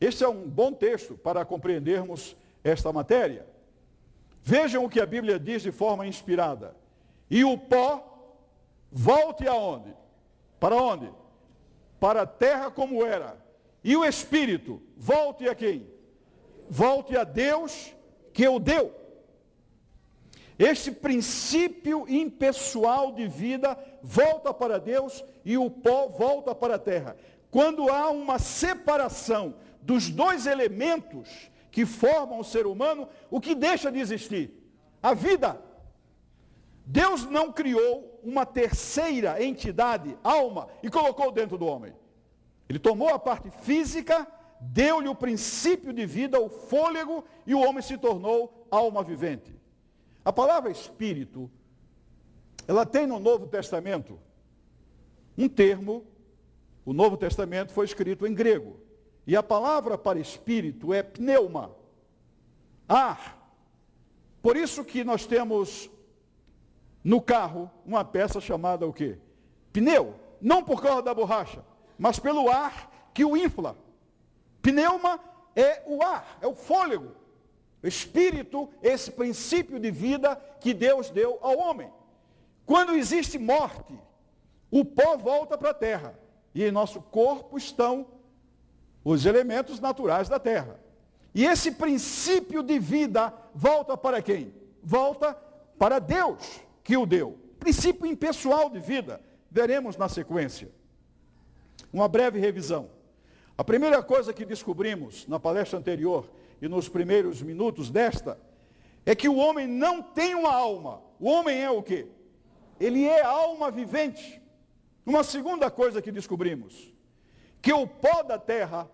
Este 0.00 0.24
é 0.24 0.28
um 0.28 0.48
bom 0.48 0.72
texto 0.72 1.14
para 1.14 1.44
compreendermos 1.44 2.36
esta 2.64 2.92
matéria. 2.92 3.46
Vejam 4.42 4.84
o 4.84 4.88
que 4.88 5.00
a 5.00 5.06
Bíblia 5.06 5.38
diz 5.38 5.62
de 5.62 5.70
forma 5.70 6.06
inspirada. 6.06 6.76
E 7.30 7.44
o 7.44 7.56
pó 7.56 8.36
volte 8.90 9.46
aonde? 9.46 9.94
Para 10.58 10.76
onde? 10.76 11.10
Para 12.00 12.22
a 12.22 12.26
terra 12.26 12.70
como 12.70 13.04
era. 13.04 13.36
E 13.84 13.96
o 13.96 14.04
espírito 14.04 14.82
volte 14.96 15.48
a 15.48 15.54
quem? 15.54 15.86
Volte 16.68 17.16
a 17.16 17.24
Deus 17.24 17.94
que 18.32 18.46
o 18.46 18.58
deu. 18.58 18.92
Este 20.58 20.90
princípio 20.92 22.06
impessoal 22.08 23.12
de 23.12 23.26
vida 23.26 23.78
volta 24.02 24.52
para 24.52 24.78
Deus 24.78 25.24
e 25.44 25.56
o 25.56 25.70
pó 25.70 26.08
volta 26.08 26.54
para 26.54 26.74
a 26.74 26.78
terra. 26.78 27.16
Quando 27.50 27.90
há 27.90 28.10
uma 28.10 28.38
separação 28.38 29.54
dos 29.80 30.08
dois 30.08 30.46
elementos 30.46 31.50
que 31.72 31.86
formam 31.86 32.38
o 32.38 32.44
ser 32.44 32.66
humano, 32.66 33.08
o 33.30 33.40
que 33.40 33.54
deixa 33.54 33.90
de 33.90 33.98
existir? 33.98 34.52
A 35.02 35.14
vida. 35.14 35.60
Deus 36.84 37.24
não 37.24 37.50
criou 37.50 38.20
uma 38.22 38.44
terceira 38.44 39.42
entidade, 39.42 40.16
alma, 40.22 40.68
e 40.82 40.90
colocou 40.90 41.32
dentro 41.32 41.56
do 41.56 41.66
homem. 41.66 41.94
Ele 42.68 42.78
tomou 42.78 43.08
a 43.08 43.18
parte 43.18 43.50
física, 43.50 44.26
deu-lhe 44.60 45.08
o 45.08 45.14
princípio 45.14 45.92
de 45.94 46.04
vida, 46.04 46.38
o 46.38 46.50
fôlego, 46.50 47.24
e 47.46 47.54
o 47.54 47.60
homem 47.60 47.82
se 47.82 47.96
tornou 47.96 48.66
alma 48.70 49.02
vivente. 49.02 49.58
A 50.22 50.32
palavra 50.32 50.70
espírito, 50.70 51.50
ela 52.68 52.84
tem 52.84 53.06
no 53.06 53.18
Novo 53.18 53.46
Testamento 53.46 54.20
um 55.38 55.48
termo, 55.48 56.04
o 56.84 56.92
Novo 56.92 57.16
Testamento 57.16 57.72
foi 57.72 57.86
escrito 57.86 58.26
em 58.26 58.34
grego. 58.34 58.81
E 59.26 59.36
a 59.36 59.42
palavra 59.42 59.96
para 59.96 60.18
espírito 60.18 60.92
é 60.92 61.02
pneuma, 61.02 61.74
ar. 62.88 63.38
Por 64.40 64.56
isso 64.56 64.84
que 64.84 65.04
nós 65.04 65.26
temos 65.26 65.88
no 67.04 67.20
carro 67.20 67.70
uma 67.86 68.04
peça 68.04 68.40
chamada 68.40 68.86
o 68.86 68.92
quê? 68.92 69.18
Pneu. 69.72 70.14
Não 70.40 70.64
por 70.64 70.82
causa 70.82 71.02
da 71.02 71.14
borracha, 71.14 71.64
mas 71.96 72.18
pelo 72.18 72.50
ar 72.50 73.10
que 73.14 73.24
o 73.24 73.36
infla. 73.36 73.76
Pneuma 74.60 75.20
é 75.54 75.84
o 75.86 76.02
ar, 76.02 76.38
é 76.40 76.46
o 76.48 76.54
fôlego. 76.54 77.12
Espírito, 77.82 78.68
esse 78.82 79.10
princípio 79.10 79.78
de 79.78 79.90
vida 79.90 80.34
que 80.60 80.74
Deus 80.74 81.10
deu 81.10 81.38
ao 81.40 81.58
homem. 81.58 81.92
Quando 82.66 82.94
existe 82.94 83.38
morte, 83.38 83.98
o 84.70 84.84
pó 84.84 85.16
volta 85.16 85.56
para 85.56 85.70
a 85.70 85.74
terra. 85.74 86.18
E 86.54 86.64
em 86.64 86.70
nosso 86.70 87.00
corpo 87.00 87.56
estão 87.56 88.06
os 89.04 89.26
elementos 89.26 89.80
naturais 89.80 90.28
da 90.28 90.38
terra. 90.38 90.78
E 91.34 91.44
esse 91.44 91.72
princípio 91.72 92.62
de 92.62 92.78
vida 92.78 93.32
volta 93.54 93.96
para 93.96 94.20
quem? 94.20 94.52
Volta 94.82 95.34
para 95.78 95.98
Deus 95.98 96.60
que 96.84 96.96
o 96.96 97.06
deu. 97.06 97.38
Princípio 97.58 98.06
impessoal 98.06 98.68
de 98.70 98.78
vida. 98.78 99.20
Veremos 99.50 99.96
na 99.96 100.08
sequência. 100.08 100.70
Uma 101.92 102.08
breve 102.08 102.38
revisão. 102.38 102.90
A 103.56 103.64
primeira 103.64 104.02
coisa 104.02 104.32
que 104.32 104.44
descobrimos 104.44 105.26
na 105.26 105.38
palestra 105.38 105.78
anterior 105.78 106.30
e 106.60 106.68
nos 106.68 106.88
primeiros 106.88 107.42
minutos 107.42 107.90
desta 107.90 108.38
é 109.04 109.14
que 109.14 109.28
o 109.28 109.36
homem 109.36 109.66
não 109.66 110.02
tem 110.02 110.34
uma 110.34 110.54
alma. 110.54 111.02
O 111.18 111.28
homem 111.28 111.60
é 111.60 111.70
o 111.70 111.82
quê? 111.82 112.06
Ele 112.78 113.04
é 113.04 113.22
alma 113.22 113.70
vivente. 113.70 114.40
Uma 115.04 115.24
segunda 115.24 115.70
coisa 115.70 116.00
que 116.00 116.12
descobrimos 116.12 116.91
que 117.62 117.72
o 117.72 117.86
pó 117.86 118.24
da 118.24 118.38
terra, 118.38 118.90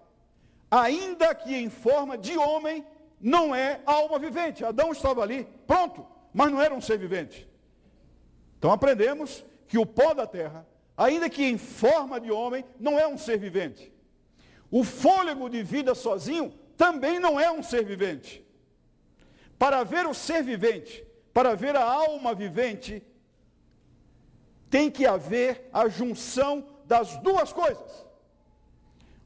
ainda 0.71 1.35
que 1.35 1.57
em 1.57 1.71
forma 1.71 2.19
de 2.19 2.37
homem, 2.37 2.87
não 3.19 3.55
é 3.55 3.81
alma 3.87 4.19
vivente. 4.19 4.65
Adão 4.65 4.93
estava 4.93 5.23
ali, 5.23 5.49
pronto, 5.67 6.07
mas 6.35 6.53
não 6.53 6.61
era 6.61 6.75
um 6.75 6.81
ser 6.81 6.99
vivente. 6.99 7.49
Então 8.59 8.71
aprendemos 8.71 9.45
que 9.67 9.79
o 9.79 9.87
pó 9.87 10.13
da 10.13 10.27
terra, 10.27 10.67
ainda 10.97 11.31
que 11.31 11.43
em 11.43 11.57
forma 11.57 12.21
de 12.21 12.31
homem, 12.31 12.65
não 12.79 12.99
é 12.99 13.09
um 13.09 13.17
ser 13.17 13.39
vivente. 13.39 13.91
O 14.71 14.85
fôlego 14.85 15.49
de 15.49 15.63
vida 15.63 15.95
sozinho 15.95 16.53
também 16.77 17.19
não 17.19 17.41
é 17.41 17.51
um 17.51 17.63
ser 17.63 17.85
vivente. 17.85 18.47
Para 19.59 19.83
ver 19.83 20.07
o 20.07 20.13
ser 20.13 20.43
vivente, 20.43 21.05
para 21.33 21.55
ver 21.55 21.75
a 21.75 21.83
alma 21.83 22.35
vivente, 22.35 23.03
tem 24.69 24.91
que 24.91 25.07
haver 25.07 25.69
a 25.73 25.89
junção 25.89 26.67
das 26.85 27.17
duas 27.19 27.53
coisas. 27.53 28.08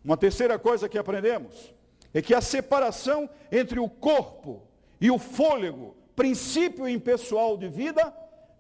Uma 0.05 0.17
terceira 0.17 0.59
coisa 0.59 0.89
que 0.89 0.99
aprendemos 0.99 1.73
é 2.13 2.21
que 2.21 2.35
a 2.35 2.41
separação 2.41 3.29
entre 3.51 3.79
o 3.79 3.89
corpo 3.89 4.63
e 5.01 5.11
o 5.11 5.19
fôlego, 5.19 5.97
princípio 6.15 6.89
impessoal 6.89 7.57
de 7.57 7.69
vida, 7.69 8.13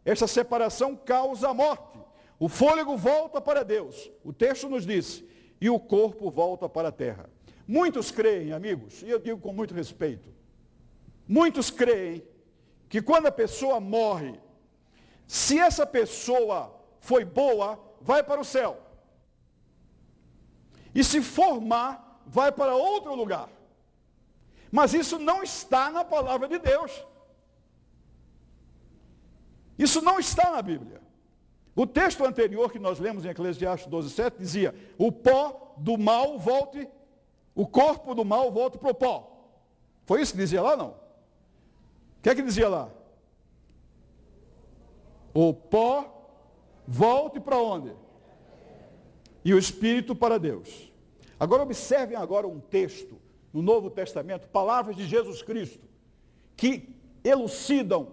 essa 0.05 0.27
separação 0.27 0.97
causa 0.97 1.49
a 1.49 1.55
morte. 1.55 1.99
O 2.39 2.49
fôlego 2.49 2.97
volta 2.97 3.41
para 3.41 3.63
Deus. 3.63 4.11
O 4.25 4.33
texto 4.33 4.69
nos 4.69 4.85
diz, 4.85 5.23
e 5.61 5.71
o 5.71 5.79
corpo 5.79 6.31
volta 6.31 6.69
para 6.69 6.89
a 6.89 6.93
terra. 6.93 7.31
Muitos 7.69 8.11
creem, 8.11 8.53
amigos, 8.53 9.03
e 9.03 9.11
eu 9.11 9.21
digo 9.21 9.41
com 9.41 9.53
muito 9.53 9.73
respeito, 9.73 10.29
muitos 11.29 11.71
creem 11.71 12.23
que 12.89 13.01
quando 13.01 13.27
a 13.27 13.33
pessoa 13.33 13.79
morre, 13.79 14.35
se 15.27 15.59
essa 15.59 15.87
pessoa 15.87 16.75
foi 16.99 17.25
boa, 17.25 17.79
vai 18.01 18.23
para 18.23 18.41
o 18.41 18.45
céu. 18.45 18.82
E 20.95 21.03
se 21.03 21.23
for 21.23 21.61
má, 21.61 22.01
vai 22.27 22.53
para 22.53 22.75
outro 22.75 23.15
lugar. 23.15 23.49
Mas 24.71 24.95
isso 24.95 25.19
não 25.19 25.43
está 25.43 25.91
na 25.91 26.05
palavra 26.05 26.49
de 26.49 26.59
Deus. 26.59 27.05
Isso 29.79 30.01
não 30.01 30.19
está 30.19 30.51
na 30.51 30.63
Bíblia. 30.63 31.01
O 31.75 31.87
texto 31.87 32.25
anterior 32.25 32.71
que 32.71 32.79
nós 32.79 32.99
lemos 32.99 33.25
em 33.25 33.31
Eclesiastes 33.31 33.91
12,7 33.91 34.35
dizia: 34.39 34.75
o 34.99 35.11
pó 35.11 35.75
do 35.77 35.97
mal 35.97 36.39
volte, 36.39 36.89
o 37.55 37.67
corpo 37.67 38.15
do 38.15 38.25
mal 38.25 38.51
volte 38.51 38.79
para 38.79 38.91
o 38.91 38.95
pó. 38.95 39.31
Foi 40.05 40.21
isso 40.21 40.33
que 40.33 40.39
dizia 40.39 40.63
lá, 40.63 40.77
não? 40.77 40.89
O 40.89 42.23
que 42.23 42.31
é 42.31 42.35
que 42.35 42.43
dizia 42.43 42.69
lá? 42.69 42.91
O 45.33 45.55
pó 45.55 46.29
volte 46.87 47.41
para 47.41 47.57
onde? 47.57 47.95
E 49.45 49.53
o 49.53 49.59
espírito 49.59 50.15
para 50.15 50.39
Deus. 50.39 50.93
Agora 51.39 51.63
observem 51.63 52.17
agora 52.17 52.47
um 52.47 52.61
texto 52.61 53.17
no 53.53 53.61
Novo 53.61 53.91
Testamento, 53.91 54.49
palavras 54.49 54.97
de 54.97 55.07
Jesus 55.07 55.43
Cristo, 55.43 55.87
que 56.57 56.89
elucidam, 57.25 58.09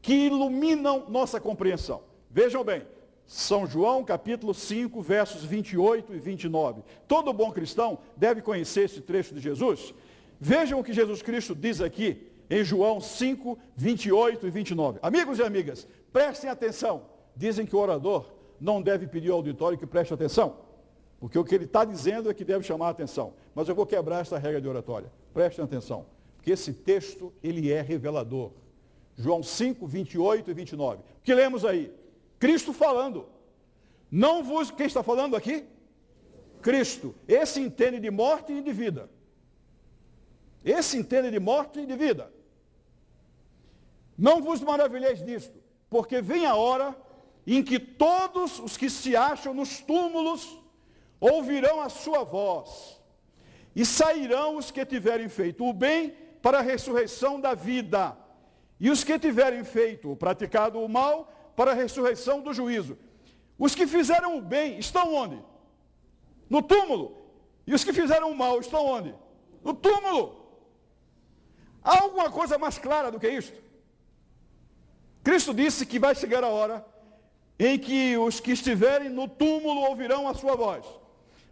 que 0.00 0.26
iluminam 0.26 1.06
nossa 1.08 1.40
compreensão. 1.40 2.02
Vejam 2.30 2.62
bem, 2.62 2.86
São 3.26 3.66
João 3.66 4.04
capítulo 4.04 4.54
5, 4.54 5.00
versos 5.02 5.44
28 5.44 6.14
e 6.14 6.18
29. 6.18 6.82
Todo 7.08 7.32
bom 7.32 7.50
cristão 7.50 7.98
deve 8.16 8.42
conhecer 8.42 8.84
esse 8.84 9.00
trecho 9.00 9.34
de 9.34 9.40
Jesus. 9.40 9.94
Vejam 10.38 10.80
o 10.80 10.84
que 10.84 10.92
Jesus 10.92 11.22
Cristo 11.22 11.54
diz 11.54 11.80
aqui 11.80 12.28
em 12.48 12.64
João 12.64 13.00
5, 13.00 13.58
28 13.76 14.46
e 14.46 14.50
29. 14.50 14.98
Amigos 15.02 15.38
e 15.38 15.42
amigas, 15.42 15.86
prestem 16.12 16.50
atenção. 16.50 17.02
Dizem 17.36 17.64
que 17.64 17.76
o 17.76 17.78
orador 17.78 18.26
não 18.60 18.82
deve 18.82 19.06
pedir 19.06 19.30
ao 19.30 19.36
auditório 19.36 19.78
que 19.78 19.86
preste 19.86 20.12
atenção, 20.12 20.56
porque 21.18 21.38
o 21.38 21.44
que 21.44 21.54
ele 21.54 21.64
está 21.64 21.84
dizendo 21.84 22.30
é 22.30 22.34
que 22.34 22.44
deve 22.44 22.64
chamar 22.64 22.88
a 22.88 22.90
atenção. 22.90 23.34
Mas 23.54 23.68
eu 23.68 23.74
vou 23.74 23.86
quebrar 23.86 24.20
essa 24.20 24.38
regra 24.38 24.60
de 24.60 24.68
oratória. 24.68 25.12
Prestem 25.32 25.64
atenção, 25.64 26.06
porque 26.36 26.50
esse 26.50 26.72
texto, 26.72 27.32
ele 27.42 27.72
é 27.72 27.80
revelador. 27.80 28.52
João 29.16 29.42
5, 29.42 29.86
28 29.86 30.50
e 30.50 30.54
29. 30.54 30.98
O 30.98 31.02
que 31.22 31.34
lemos 31.34 31.64
aí? 31.64 31.92
Cristo 32.38 32.72
falando. 32.72 33.26
Não 34.10 34.42
vos, 34.42 34.70
quem 34.70 34.86
está 34.86 35.02
falando 35.02 35.36
aqui? 35.36 35.64
Cristo. 36.62 37.14
Esse 37.28 37.60
entende 37.60 38.00
de 38.00 38.10
morte 38.10 38.52
e 38.52 38.62
de 38.62 38.72
vida. 38.72 39.10
Esse 40.64 40.96
entende 40.96 41.30
de 41.30 41.38
morte 41.38 41.80
e 41.80 41.86
de 41.86 41.96
vida. 41.96 42.32
Não 44.16 44.42
vos 44.42 44.60
maravilheis 44.60 45.24
disto, 45.24 45.58
porque 45.88 46.20
vem 46.20 46.44
a 46.44 46.54
hora 46.54 46.94
em 47.46 47.62
que 47.62 47.78
todos 47.78 48.58
os 48.58 48.76
que 48.76 48.90
se 48.90 49.16
acham 49.16 49.54
nos 49.54 49.80
túmulos 49.80 50.58
ouvirão 51.18 51.80
a 51.80 51.88
sua 51.88 52.24
voz, 52.24 53.00
e 53.74 53.84
sairão 53.84 54.56
os 54.56 54.70
que 54.70 54.84
tiverem 54.84 55.28
feito 55.28 55.64
o 55.64 55.72
bem 55.72 56.14
para 56.42 56.58
a 56.58 56.62
ressurreição 56.62 57.40
da 57.40 57.54
vida, 57.54 58.16
e 58.78 58.90
os 58.90 59.04
que 59.04 59.18
tiverem 59.18 59.62
feito 59.64 60.08
ou 60.08 60.16
praticado 60.16 60.80
o 60.80 60.88
mal 60.88 61.30
para 61.54 61.72
a 61.72 61.74
ressurreição 61.74 62.40
do 62.40 62.52
juízo. 62.54 62.96
Os 63.58 63.74
que 63.74 63.86
fizeram 63.86 64.38
o 64.38 64.40
bem 64.40 64.78
estão 64.78 65.14
onde? 65.14 65.38
No 66.48 66.62
túmulo. 66.62 67.20
E 67.66 67.74
os 67.74 67.84
que 67.84 67.92
fizeram 67.92 68.30
o 68.30 68.34
mal 68.34 68.58
estão 68.58 68.86
onde? 68.86 69.14
No 69.62 69.74
túmulo. 69.74 70.40
Há 71.82 72.02
alguma 72.02 72.30
coisa 72.30 72.56
mais 72.56 72.78
clara 72.78 73.10
do 73.10 73.20
que 73.20 73.28
isto? 73.28 73.62
Cristo 75.22 75.52
disse 75.52 75.84
que 75.84 75.98
vai 75.98 76.14
chegar 76.14 76.42
a 76.42 76.48
hora 76.48 76.84
em 77.62 77.78
que 77.78 78.16
os 78.16 78.40
que 78.40 78.52
estiverem 78.52 79.10
no 79.10 79.28
túmulo 79.28 79.82
ouvirão 79.82 80.26
a 80.26 80.32
sua 80.32 80.56
voz. 80.56 80.82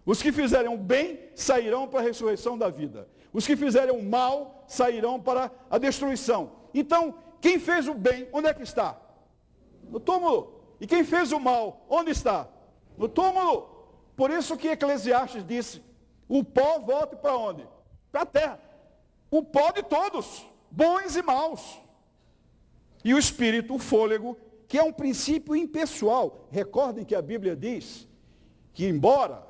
Os 0.06 0.22
que 0.22 0.32
fizerem 0.32 0.72
o 0.72 0.78
bem 0.78 1.20
sairão 1.34 1.86
para 1.86 2.00
a 2.00 2.02
ressurreição 2.02 2.56
da 2.56 2.70
vida. 2.70 3.06
Os 3.30 3.46
que 3.46 3.54
fizerem 3.54 3.94
o 3.94 4.02
mal 4.02 4.64
sairão 4.66 5.20
para 5.20 5.52
a 5.70 5.76
destruição. 5.76 6.50
Então, 6.72 7.14
quem 7.42 7.58
fez 7.58 7.86
o 7.86 7.92
bem, 7.92 8.26
onde 8.32 8.48
é 8.48 8.54
que 8.54 8.62
está? 8.62 8.98
No 9.90 10.00
túmulo. 10.00 10.62
E 10.80 10.86
quem 10.86 11.04
fez 11.04 11.30
o 11.30 11.38
mal, 11.38 11.84
onde 11.90 12.10
está? 12.10 12.48
No 12.96 13.06
túmulo. 13.06 13.68
Por 14.16 14.30
isso 14.30 14.56
que 14.56 14.68
Eclesiastes 14.68 15.46
disse: 15.46 15.82
o 16.26 16.42
pó 16.42 16.78
volte 16.78 17.16
para 17.16 17.36
onde? 17.36 17.66
Para 18.10 18.22
a 18.22 18.26
terra. 18.26 18.60
O 19.30 19.42
pó 19.42 19.72
de 19.72 19.82
todos, 19.82 20.46
bons 20.70 21.16
e 21.16 21.22
maus. 21.22 21.78
E 23.04 23.12
o 23.12 23.18
espírito, 23.18 23.74
o 23.74 23.78
fôlego, 23.78 24.38
que 24.68 24.76
é 24.76 24.82
um 24.82 24.92
princípio 24.92 25.56
impessoal. 25.56 26.46
Recordem 26.50 27.04
que 27.04 27.14
a 27.14 27.22
Bíblia 27.22 27.56
diz 27.56 28.06
que, 28.74 28.86
embora 28.86 29.48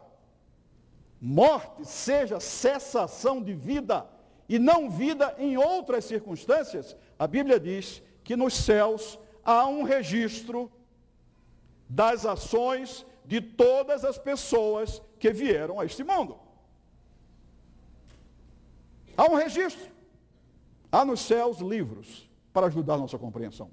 morte 1.20 1.84
seja 1.84 2.38
cessação 2.38 3.42
de 3.42 3.52
vida 3.52 4.06
e 4.48 4.58
não 4.58 4.88
vida 4.88 5.34
em 5.36 5.56
outras 5.56 6.04
circunstâncias, 6.04 6.96
a 7.18 7.26
Bíblia 7.26 7.58
diz 7.58 8.00
que 8.22 8.36
nos 8.36 8.54
céus 8.54 9.18
há 9.44 9.66
um 9.66 9.82
registro 9.82 10.70
das 11.88 12.24
ações 12.24 13.04
de 13.24 13.40
todas 13.40 14.04
as 14.04 14.16
pessoas 14.16 15.02
que 15.18 15.32
vieram 15.32 15.80
a 15.80 15.84
este 15.84 16.04
mundo. 16.04 16.38
Há 19.16 19.24
um 19.24 19.34
registro. 19.34 19.90
Há 20.92 21.04
nos 21.04 21.20
céus 21.20 21.58
livros 21.58 22.30
para 22.52 22.66
ajudar 22.68 22.94
a 22.94 22.98
nossa 22.98 23.18
compreensão. 23.18 23.70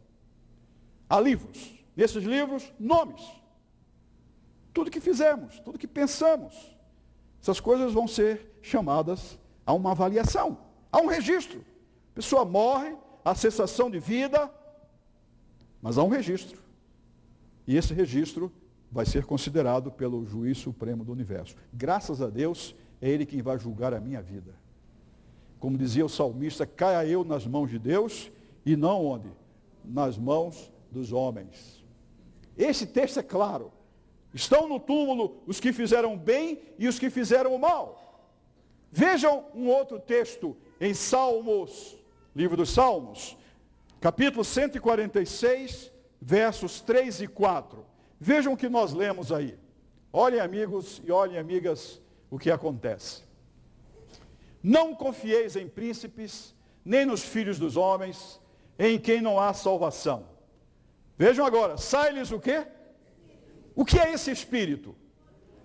Há 1.09 1.19
livros. 1.19 1.73
Nesses 1.95 2.23
livros, 2.23 2.73
nomes. 2.79 3.21
Tudo 4.73 4.91
que 4.91 4.99
fizemos, 4.99 5.59
tudo 5.59 5.79
que 5.79 5.87
pensamos. 5.87 6.75
Essas 7.41 7.59
coisas 7.59 7.93
vão 7.93 8.07
ser 8.07 8.57
chamadas 8.61 9.39
a 9.65 9.73
uma 9.73 9.91
avaliação. 9.91 10.57
Há 10.91 10.99
um 10.99 11.07
registro. 11.07 11.59
A 12.11 12.15
pessoa 12.15 12.43
morre, 12.43 12.95
há 13.23 13.33
cessação 13.35 13.89
de 13.89 13.99
vida, 13.99 14.51
mas 15.81 15.97
há 15.97 16.03
um 16.03 16.09
registro. 16.09 16.61
E 17.67 17.77
esse 17.77 17.93
registro 17.93 18.51
vai 18.91 19.05
ser 19.05 19.25
considerado 19.25 19.91
pelo 19.91 20.25
juiz 20.25 20.57
supremo 20.57 21.03
do 21.03 21.11
universo. 21.11 21.55
Graças 21.73 22.21
a 22.21 22.27
Deus, 22.27 22.75
é 23.01 23.09
ele 23.09 23.25
quem 23.25 23.41
vai 23.41 23.57
julgar 23.59 23.93
a 23.93 23.99
minha 23.99 24.21
vida. 24.21 24.53
Como 25.59 25.77
dizia 25.77 26.05
o 26.05 26.09
salmista, 26.09 26.65
caia 26.65 27.05
eu 27.07 27.23
nas 27.23 27.45
mãos 27.45 27.69
de 27.69 27.79
Deus 27.79 28.31
e 28.65 28.75
não 28.75 29.05
onde? 29.05 29.29
Nas 29.83 30.17
mãos 30.17 30.71
dos 30.95 31.11
homens. 31.11 31.83
Esse 32.57 32.87
texto 32.87 33.19
é 33.19 33.23
claro. 33.23 33.71
Estão 34.33 34.67
no 34.67 34.79
túmulo 34.79 35.43
os 35.45 35.59
que 35.59 35.71
fizeram 35.71 36.17
bem 36.17 36.61
e 36.79 36.87
os 36.87 36.97
que 36.97 37.09
fizeram 37.09 37.53
o 37.53 37.59
mal. 37.59 38.31
Vejam 38.91 39.45
um 39.53 39.67
outro 39.67 39.99
texto 39.99 40.55
em 40.79 40.93
Salmos, 40.93 41.97
livro 42.33 42.55
dos 42.55 42.69
Salmos, 42.69 43.37
capítulo 43.99 44.43
146, 44.43 45.91
versos 46.21 46.79
3 46.79 47.21
e 47.21 47.27
4. 47.27 47.85
Vejam 48.19 48.53
o 48.53 48.57
que 48.57 48.69
nós 48.69 48.93
lemos 48.93 49.31
aí. 49.33 49.57
Olhem, 50.13 50.39
amigos 50.39 51.01
e 51.03 51.11
olhem, 51.11 51.37
amigas, 51.37 52.01
o 52.31 52.39
que 52.39 52.49
acontece. 52.49 53.23
Não 54.63 54.95
confieis 54.95 55.57
em 55.57 55.67
príncipes, 55.67 56.55
nem 56.85 57.05
nos 57.05 57.21
filhos 57.21 57.59
dos 57.59 57.75
homens, 57.75 58.39
em 58.79 58.97
quem 58.97 59.21
não 59.21 59.39
há 59.39 59.53
salvação. 59.53 60.34
Vejam 61.17 61.45
agora, 61.45 61.77
sai-lhes 61.77 62.31
o 62.31 62.39
quê? 62.39 62.65
O 63.73 63.85
que 63.85 63.97
é 63.99 64.11
esse 64.13 64.31
espírito? 64.31 64.95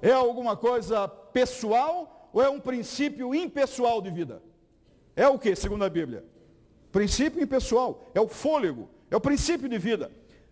É 0.00 0.12
alguma 0.12 0.56
coisa 0.56 1.08
pessoal 1.08 2.30
ou 2.32 2.42
é 2.42 2.48
um 2.48 2.60
princípio 2.60 3.34
impessoal 3.34 4.00
de 4.00 4.10
vida? 4.10 4.42
É 5.16 5.26
o 5.28 5.38
que, 5.38 5.54
segundo 5.56 5.84
a 5.84 5.88
Bíblia? 5.88 6.24
Princípio 6.92 7.42
impessoal, 7.42 8.04
é 8.14 8.20
o 8.20 8.28
fôlego, 8.28 8.88
é 9.10 9.16
o 9.16 9.20
princípio 9.20 9.68
de 9.68 9.78
vida. 9.78 10.10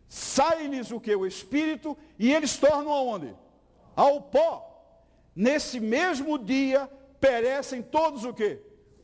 Sai-lhes 0.09 0.91
o 0.91 1.01
que? 1.01 1.15
O 1.15 1.27
espírito 1.27 1.97
e 2.19 2.33
eles 2.33 2.57
tornam 2.57 2.93
aonde? 2.93 3.35
Ao 3.95 4.21
pó. 4.21 4.65
Nesse 5.35 5.79
mesmo 5.79 6.39
dia 6.39 6.91
perecem 7.21 7.83
todos 7.83 8.25
o 8.25 8.35
quê? 8.35 8.61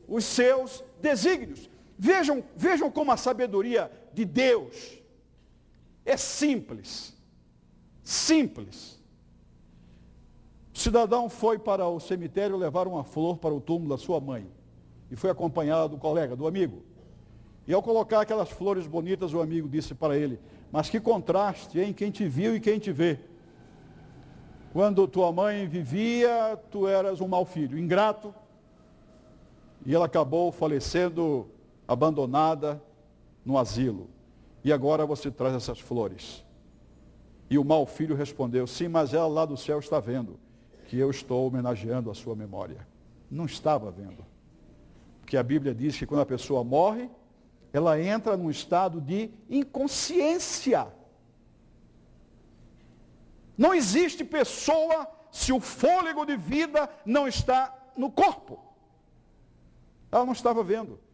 Os 0.07 0.25
seus 0.25 0.83
desígnios. 1.01 1.69
Vejam, 1.97 2.43
vejam 2.55 2.91
como 2.91 3.11
a 3.11 3.17
sabedoria 3.17 3.89
de 4.13 4.25
Deus 4.25 5.04
é 6.05 6.15
simples. 6.15 7.15
Simples. 8.03 9.03
O 10.73 10.77
cidadão 10.77 11.29
foi 11.29 11.57
para 11.57 11.87
o 11.87 11.99
cemitério 11.99 12.55
levar 12.55 12.87
uma 12.87 13.03
flor 13.03 13.37
para 13.37 13.53
o 13.53 13.59
túmulo 13.59 13.89
da 13.89 13.97
sua 13.97 14.19
mãe. 14.19 14.47
E 15.09 15.15
foi 15.15 15.29
acompanhado 15.29 15.89
do 15.89 15.97
colega, 15.97 16.35
do 16.35 16.47
amigo. 16.47 16.83
E 17.67 17.73
ao 17.73 17.81
colocar 17.81 18.21
aquelas 18.21 18.49
flores 18.49 18.85
bonitas, 18.85 19.33
o 19.33 19.41
amigo 19.41 19.67
disse 19.67 19.95
para 19.95 20.17
ele, 20.17 20.39
mas 20.71 20.89
que 20.89 20.99
contraste 20.99 21.79
em 21.79 21.93
quem 21.93 22.11
te 22.11 22.27
viu 22.27 22.55
e 22.55 22.59
quem 22.59 22.77
te 22.77 22.91
vê. 22.91 23.19
Quando 24.71 25.07
tua 25.07 25.31
mãe 25.31 25.67
vivia, 25.67 26.59
tu 26.69 26.87
eras 26.87 27.21
um 27.21 27.27
mau 27.27 27.45
filho, 27.45 27.79
ingrato, 27.79 28.35
e 29.85 29.95
ela 29.95 30.05
acabou 30.05 30.51
falecendo 30.51 31.47
abandonada 31.87 32.81
no 33.45 33.57
asilo. 33.57 34.09
E 34.65 34.73
agora 34.73 35.05
você 35.05 35.29
traz 35.29 35.53
essas 35.53 35.79
flores. 35.79 36.43
E 37.47 37.55
o 37.59 37.63
mau 37.63 37.85
filho 37.85 38.15
respondeu: 38.15 38.65
Sim, 38.65 38.87
mas 38.87 39.13
ela 39.13 39.27
lá 39.27 39.45
do 39.45 39.55
céu 39.55 39.77
está 39.77 39.99
vendo 39.99 40.39
que 40.87 40.97
eu 40.97 41.11
estou 41.11 41.45
homenageando 41.45 42.09
a 42.09 42.15
sua 42.15 42.35
memória. 42.35 42.87
Não 43.29 43.45
estava 43.45 43.91
vendo. 43.91 44.25
Porque 45.21 45.37
a 45.37 45.43
Bíblia 45.43 45.73
diz 45.73 45.95
que 45.95 46.07
quando 46.07 46.21
a 46.21 46.25
pessoa 46.25 46.63
morre, 46.63 47.11
ela 47.71 48.01
entra 48.01 48.35
num 48.35 48.49
estado 48.49 48.99
de 48.99 49.29
inconsciência. 49.47 50.87
Não 53.55 53.71
existe 53.71 54.25
pessoa 54.25 55.07
se 55.29 55.53
o 55.53 55.59
fôlego 55.59 56.25
de 56.25 56.35
vida 56.35 56.89
não 57.05 57.27
está 57.27 57.71
no 57.95 58.11
corpo. 58.11 58.59
Ela 60.11 60.25
não 60.25 60.33
estava 60.33 60.63
vendo. 60.63 61.04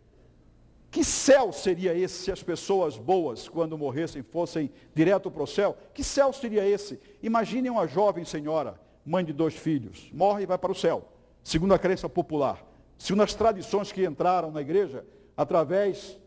Que 0.91 1.06
céu 1.06 1.54
seria 1.54 1.97
esse 1.97 2.15
se 2.15 2.32
as 2.34 2.43
pessoas 2.43 2.97
boas, 2.97 3.47
quando 3.47 3.77
morressem, 3.77 4.21
fossem 4.21 4.69
direto 4.93 5.32
para 5.32 5.41
o 5.41 5.47
céu? 5.47 5.77
Que 5.93 6.04
céu 6.04 6.34
seria 6.34 6.67
esse? 6.67 6.99
Imagine 7.23 7.69
uma 7.69 7.88
jovem 7.88 8.25
senhora, 8.25 8.77
mãe 9.06 9.23
de 9.23 9.32
dois 9.32 9.56
filhos, 9.56 10.12
morre 10.13 10.43
e 10.43 10.45
vai 10.45 10.58
para 10.58 10.71
o 10.71 10.75
céu, 10.75 11.08
segundo 11.41 11.73
a 11.73 11.80
crença 11.80 12.10
popular, 12.10 12.62
segundo 12.97 13.23
as 13.23 13.34
tradições 13.34 13.89
que 13.89 14.06
entraram 14.06 14.51
na 14.51 14.60
igreja, 14.60 15.06
através 15.38 16.19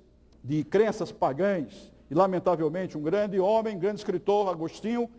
de 0.42 0.64
crenças 0.64 1.12
pagãs, 1.12 1.92
e 2.10 2.14
lamentavelmente 2.14 2.96
um 2.96 3.02
grande 3.02 3.38
homem, 3.38 3.78
grande 3.78 4.00
escritor, 4.00 4.48
Agostinho, 4.48 5.10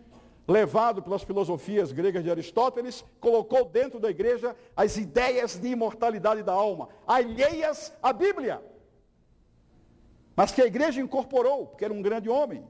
levado 0.48 1.00
pelas 1.00 1.22
filosofias 1.22 1.92
gregas 1.92 2.24
de 2.24 2.30
Aristóteles, 2.32 3.04
colocou 3.20 3.64
dentro 3.64 4.00
da 4.00 4.10
igreja 4.10 4.56
as 4.76 4.96
ideias 4.96 5.56
de 5.56 5.68
imortalidade 5.68 6.42
da 6.42 6.52
alma, 6.52 6.88
alheias 7.06 7.92
à 8.02 8.12
Bíblia. 8.12 8.60
Mas 10.36 10.52
que 10.52 10.60
a 10.60 10.66
igreja 10.66 11.00
incorporou, 11.00 11.66
porque 11.66 11.84
era 11.84 11.94
um 11.94 12.02
grande 12.02 12.28
homem, 12.28 12.62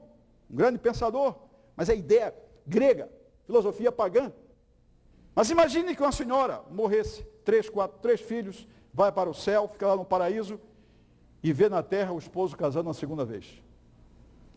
um 0.49 0.55
grande 0.55 0.79
pensador, 0.79 1.35
mas 1.75 1.89
a 1.89 1.93
ideia 1.93 2.33
grega, 2.65 3.11
filosofia 3.45 3.91
pagã. 3.91 4.31
Mas 5.35 5.49
imagine 5.49 5.93
que 5.93 6.01
uma 6.01 6.11
senhora 6.13 6.63
morresse, 6.71 7.23
três, 7.43 7.69
quatro, 7.69 7.99
três 7.99 8.21
filhos, 8.21 8.65
vai 8.93 9.11
para 9.11 9.29
o 9.29 9.33
céu, 9.33 9.67
fica 9.67 9.85
lá 9.85 9.95
no 9.97 10.05
paraíso 10.05 10.59
e 11.43 11.51
vê 11.53 11.69
na 11.69 11.83
terra 11.83 12.13
o 12.13 12.17
esposo 12.17 12.55
casando 12.55 12.87
uma 12.87 12.93
segunda 12.93 13.25
vez. 13.25 13.61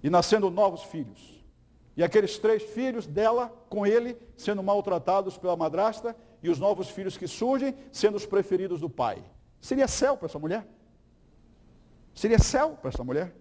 E 0.03 0.09
nascendo 0.09 0.49
novos 0.49 0.85
filhos. 0.85 1.45
E 1.97 2.03
aqueles 2.03 2.39
três 2.39 2.63
filhos 2.63 3.07
dela, 3.07 3.53
com 3.69 3.85
ele, 3.85 4.17
sendo 4.37 4.63
maltratados 4.63 5.37
pela 5.37 5.57
madrasta, 5.57 6.17
e 6.43 6.49
os 6.49 6.59
novos 6.59 6.89
filhos 6.89 7.19
que 7.19 7.27
surgem, 7.27 7.75
sendo 7.93 8.17
os 8.17 8.25
preferidos 8.25 8.81
do 8.81 8.89
pai. 8.89 9.23
Seria 9.61 9.87
céu 9.87 10.17
para 10.17 10.27
essa 10.27 10.39
mulher? 10.39 10.67
Seria 12.15 12.39
céu 12.39 12.79
para 12.81 12.91
essa 12.91 13.05
mulher? 13.05 13.35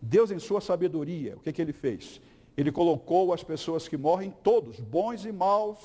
Deus, 0.00 0.30
em 0.30 0.38
sua 0.38 0.60
sabedoria, 0.60 1.36
o 1.36 1.40
que, 1.40 1.52
que 1.52 1.60
ele 1.60 1.72
fez? 1.72 2.20
Ele 2.56 2.70
colocou 2.70 3.32
as 3.32 3.42
pessoas 3.42 3.88
que 3.88 3.96
morrem, 3.96 4.30
todos, 4.42 4.78
bons 4.80 5.24
e 5.24 5.32
maus, 5.32 5.78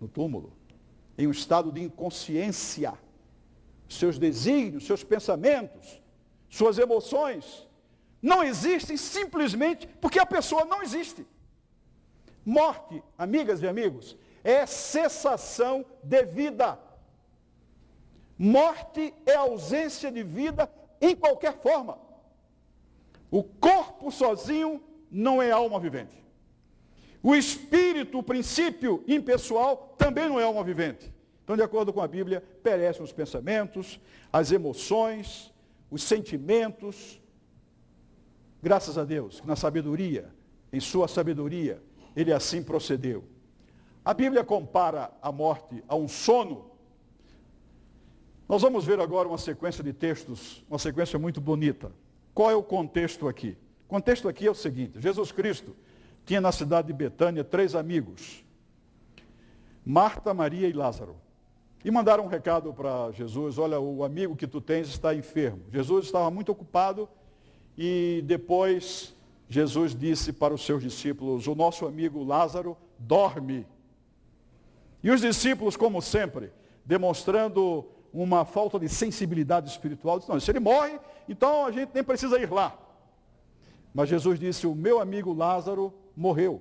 no 0.00 0.08
túmulo, 0.08 0.52
em 1.16 1.26
um 1.26 1.30
estado 1.30 1.70
de 1.70 1.82
inconsciência. 1.82 2.94
Seus 3.88 4.18
desígnios, 4.18 4.86
seus 4.86 5.04
pensamentos, 5.04 6.00
suas 6.48 6.78
emoções, 6.78 7.68
não 8.20 8.42
existem 8.42 8.96
simplesmente 8.96 9.86
porque 10.00 10.18
a 10.18 10.26
pessoa 10.26 10.64
não 10.64 10.82
existe. 10.82 11.26
Morte, 12.44 13.02
amigas 13.16 13.62
e 13.62 13.68
amigos, 13.68 14.16
é 14.42 14.66
cessação 14.66 15.84
de 16.02 16.24
vida. 16.24 16.78
Morte 18.38 19.14
é 19.26 19.34
ausência 19.34 20.10
de 20.10 20.22
vida 20.22 20.70
em 21.00 21.14
qualquer 21.14 21.60
forma. 21.60 21.98
O 23.30 23.42
corpo 23.42 24.10
sozinho 24.10 24.82
não 25.10 25.40
é 25.40 25.50
alma 25.50 25.78
vivente. 25.78 26.22
O 27.22 27.34
espírito, 27.34 28.18
o 28.18 28.22
princípio 28.22 29.04
impessoal, 29.06 29.94
também 29.96 30.28
não 30.28 30.40
é 30.40 30.44
alma 30.44 30.64
vivente. 30.64 31.12
Então, 31.44 31.56
de 31.56 31.62
acordo 31.62 31.92
com 31.92 32.00
a 32.00 32.08
Bíblia, 32.08 32.42
perecem 32.62 33.02
os 33.02 33.12
pensamentos, 33.12 34.00
as 34.32 34.50
emoções, 34.50 35.52
os 35.90 36.02
sentimentos. 36.02 37.20
Graças 38.62 38.98
a 38.98 39.04
Deus, 39.04 39.42
na 39.44 39.54
sabedoria, 39.54 40.32
em 40.72 40.80
sua 40.80 41.06
sabedoria, 41.06 41.82
ele 42.16 42.32
assim 42.32 42.62
procedeu. 42.62 43.24
A 44.04 44.12
Bíblia 44.12 44.42
compara 44.42 45.12
a 45.22 45.30
morte 45.30 45.82
a 45.86 45.94
um 45.94 46.08
sono. 46.08 46.71
Nós 48.52 48.60
vamos 48.60 48.84
ver 48.84 49.00
agora 49.00 49.26
uma 49.26 49.38
sequência 49.38 49.82
de 49.82 49.94
textos, 49.94 50.62
uma 50.68 50.78
sequência 50.78 51.18
muito 51.18 51.40
bonita. 51.40 51.90
Qual 52.34 52.50
é 52.50 52.54
o 52.54 52.62
contexto 52.62 53.26
aqui? 53.26 53.56
O 53.86 53.88
contexto 53.88 54.28
aqui 54.28 54.46
é 54.46 54.50
o 54.50 54.54
seguinte: 54.54 55.00
Jesus 55.00 55.32
Cristo 55.32 55.74
tinha 56.26 56.38
na 56.38 56.52
cidade 56.52 56.88
de 56.88 56.92
Betânia 56.92 57.42
três 57.42 57.74
amigos: 57.74 58.44
Marta, 59.82 60.34
Maria 60.34 60.68
e 60.68 60.72
Lázaro. 60.74 61.16
E 61.82 61.90
mandaram 61.90 62.24
um 62.24 62.26
recado 62.26 62.74
para 62.74 63.10
Jesus: 63.12 63.56
Olha, 63.56 63.80
o 63.80 64.04
amigo 64.04 64.36
que 64.36 64.46
tu 64.46 64.60
tens 64.60 64.86
está 64.86 65.14
enfermo. 65.14 65.62
Jesus 65.72 66.04
estava 66.04 66.30
muito 66.30 66.52
ocupado 66.52 67.08
e 67.74 68.22
depois 68.26 69.16
Jesus 69.48 69.94
disse 69.94 70.30
para 70.30 70.52
os 70.52 70.62
seus 70.62 70.82
discípulos: 70.82 71.46
O 71.46 71.54
nosso 71.54 71.86
amigo 71.86 72.22
Lázaro 72.22 72.76
dorme. 72.98 73.66
E 75.02 75.10
os 75.10 75.22
discípulos, 75.22 75.74
como 75.74 76.02
sempre, 76.02 76.52
demonstrando 76.84 77.88
uma 78.12 78.44
falta 78.44 78.78
de 78.78 78.88
sensibilidade 78.88 79.68
espiritual, 79.68 80.18
disseram: 80.18 80.34
Não, 80.34 80.40
se 80.40 80.50
ele 80.50 80.60
morre, 80.60 80.98
então 81.28 81.66
a 81.66 81.70
gente 81.70 81.90
nem 81.94 82.04
precisa 82.04 82.38
ir 82.38 82.50
lá. 82.50 82.78
Mas 83.94 84.08
Jesus 84.08 84.38
disse: 84.38 84.66
O 84.66 84.74
meu 84.74 85.00
amigo 85.00 85.32
Lázaro 85.32 85.92
morreu. 86.16 86.60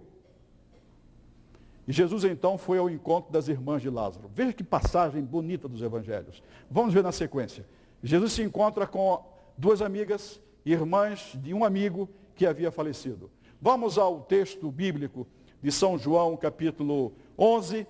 E 1.88 1.92
Jesus 1.92 2.24
então 2.24 2.58
foi 2.58 2.78
ao 2.78 2.90
encontro 2.90 3.32
das 3.32 3.48
irmãs 3.48 3.82
de 3.82 3.90
Lázaro. 3.90 4.30
Veja 4.34 4.54
que 4.54 4.64
passagem 4.64 5.22
bonita 5.22 5.68
dos 5.68 5.82
evangelhos. 5.82 6.42
Vamos 6.70 6.94
ver 6.94 7.04
na 7.04 7.12
sequência. 7.12 7.66
Jesus 8.04 8.34
se 8.34 8.42
encontra 8.42 8.88
com 8.88 9.24
duas 9.58 9.82
amigas, 9.82 10.40
irmãs 10.66 11.34
de 11.36 11.54
um 11.54 11.66
amigo 11.66 12.10
que 12.36 12.46
havia 12.46 12.72
falecido. 12.72 13.30
Vamos 13.62 13.98
ao 13.98 14.22
texto 14.22 14.72
bíblico 14.72 15.28
de 15.62 15.72
São 15.72 15.98
João, 15.98 16.38
capítulo 16.38 17.14
11, 17.38 17.86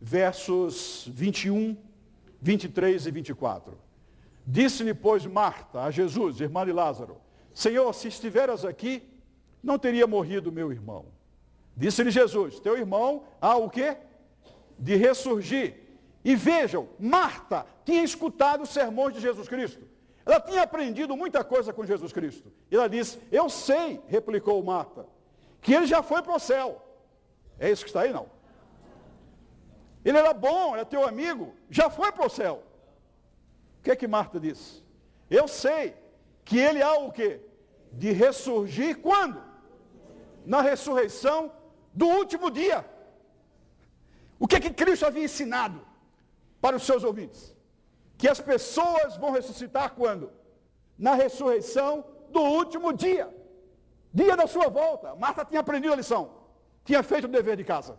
versos 0.00 1.08
21, 1.12 1.76
23 2.42 3.06
e 3.06 3.10
24. 3.10 3.78
Disse-lhe, 4.44 4.92
pois, 4.92 5.24
Marta 5.24 5.82
a 5.82 5.90
Jesus, 5.90 6.40
irmã 6.40 6.66
de 6.66 6.72
Lázaro, 6.72 7.16
Senhor, 7.54 7.92
se 7.94 8.08
estiveras 8.08 8.64
aqui, 8.64 9.08
não 9.62 9.78
teria 9.78 10.06
morrido 10.06 10.50
meu 10.50 10.72
irmão. 10.72 11.06
Disse-lhe 11.76 12.10
Jesus, 12.10 12.58
teu 12.58 12.76
irmão 12.76 13.24
há 13.40 13.56
o 13.56 13.70
quê? 13.70 13.96
De 14.76 14.96
ressurgir. 14.96 15.76
E 16.24 16.34
vejam, 16.34 16.88
Marta 16.98 17.64
tinha 17.84 18.02
escutado 18.02 18.62
os 18.62 18.70
sermões 18.70 19.14
de 19.14 19.20
Jesus 19.20 19.48
Cristo. 19.48 19.86
Ela 20.26 20.40
tinha 20.40 20.62
aprendido 20.62 21.16
muita 21.16 21.44
coisa 21.44 21.72
com 21.72 21.86
Jesus 21.86 22.12
Cristo. 22.12 22.52
E 22.70 22.74
ela 22.74 22.88
disse, 22.88 23.18
eu 23.30 23.48
sei, 23.48 24.00
replicou 24.08 24.62
Marta, 24.62 25.06
que 25.60 25.72
ele 25.72 25.86
já 25.86 26.02
foi 26.02 26.22
para 26.22 26.34
o 26.34 26.38
céu. 26.38 26.82
É 27.58 27.70
isso 27.70 27.84
que 27.84 27.90
está 27.90 28.02
aí, 28.02 28.12
não? 28.12 28.26
Ele 30.12 30.18
era 30.18 30.34
bom, 30.34 30.74
era 30.74 30.84
teu 30.84 31.06
amigo, 31.08 31.54
já 31.70 31.88
foi 31.88 32.12
para 32.12 32.26
o 32.26 32.28
céu. 32.28 32.62
O 33.78 33.82
que 33.82 33.90
é 33.90 33.96
que 33.96 34.06
Marta 34.06 34.38
disse? 34.38 34.82
Eu 35.30 35.48
sei 35.48 35.96
que 36.44 36.58
ele 36.58 36.82
há 36.82 36.94
o 36.98 37.10
quê? 37.10 37.40
De 37.90 38.12
ressurgir 38.12 38.98
quando? 38.98 39.42
Na 40.44 40.60
ressurreição 40.60 41.50
do 41.94 42.06
último 42.06 42.50
dia. 42.50 42.84
O 44.38 44.46
que 44.46 44.56
é 44.56 44.60
que 44.60 44.70
Cristo 44.70 45.06
havia 45.06 45.24
ensinado 45.24 45.80
para 46.60 46.76
os 46.76 46.82
seus 46.82 47.04
ouvintes? 47.04 47.56
Que 48.18 48.28
as 48.28 48.40
pessoas 48.40 49.16
vão 49.16 49.30
ressuscitar 49.30 49.94
quando? 49.94 50.30
Na 50.98 51.14
ressurreição 51.14 52.04
do 52.28 52.42
último 52.42 52.92
dia. 52.92 53.34
Dia 54.12 54.36
da 54.36 54.46
sua 54.46 54.68
volta. 54.68 55.14
Marta 55.16 55.42
tinha 55.42 55.60
aprendido 55.60 55.94
a 55.94 55.96
lição. 55.96 56.34
Tinha 56.84 57.02
feito 57.02 57.24
o 57.24 57.28
dever 57.28 57.56
de 57.56 57.64
casa. 57.64 57.98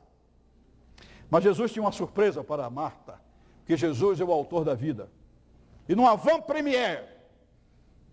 Mas 1.33 1.43
Jesus 1.43 1.71
tinha 1.71 1.81
uma 1.81 1.91
surpresa 1.91 2.43
para 2.43 2.69
Marta. 2.69 3.19
Porque 3.57 3.75
Jesus 3.75 4.19
é 4.19 4.23
o 4.23 4.31
autor 4.31 4.63
da 4.63 4.75
vida. 4.75 5.09
E 5.89 5.95
no 5.95 6.05
avant-première 6.05 7.07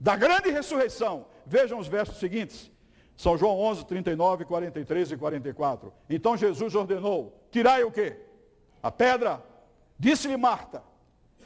da 0.01 0.17
grande 0.17 0.49
ressurreição, 0.49 1.27
vejam 1.45 1.79
os 1.79 1.87
versos 1.87 2.17
seguintes. 2.17 2.71
São 3.15 3.37
João 3.37 3.61
11, 3.61 3.85
39, 3.85 4.47
43 4.47 5.13
e 5.13 5.17
44. 5.19 5.93
Então 6.09 6.35
Jesus 6.35 6.75
ordenou, 6.75 7.39
tirai 7.51 7.85
o 7.85 7.93
quê? 7.93 8.17
A 8.83 8.91
pedra. 8.91 9.45
Disse-lhe 9.99 10.39
Marta, 10.39 10.83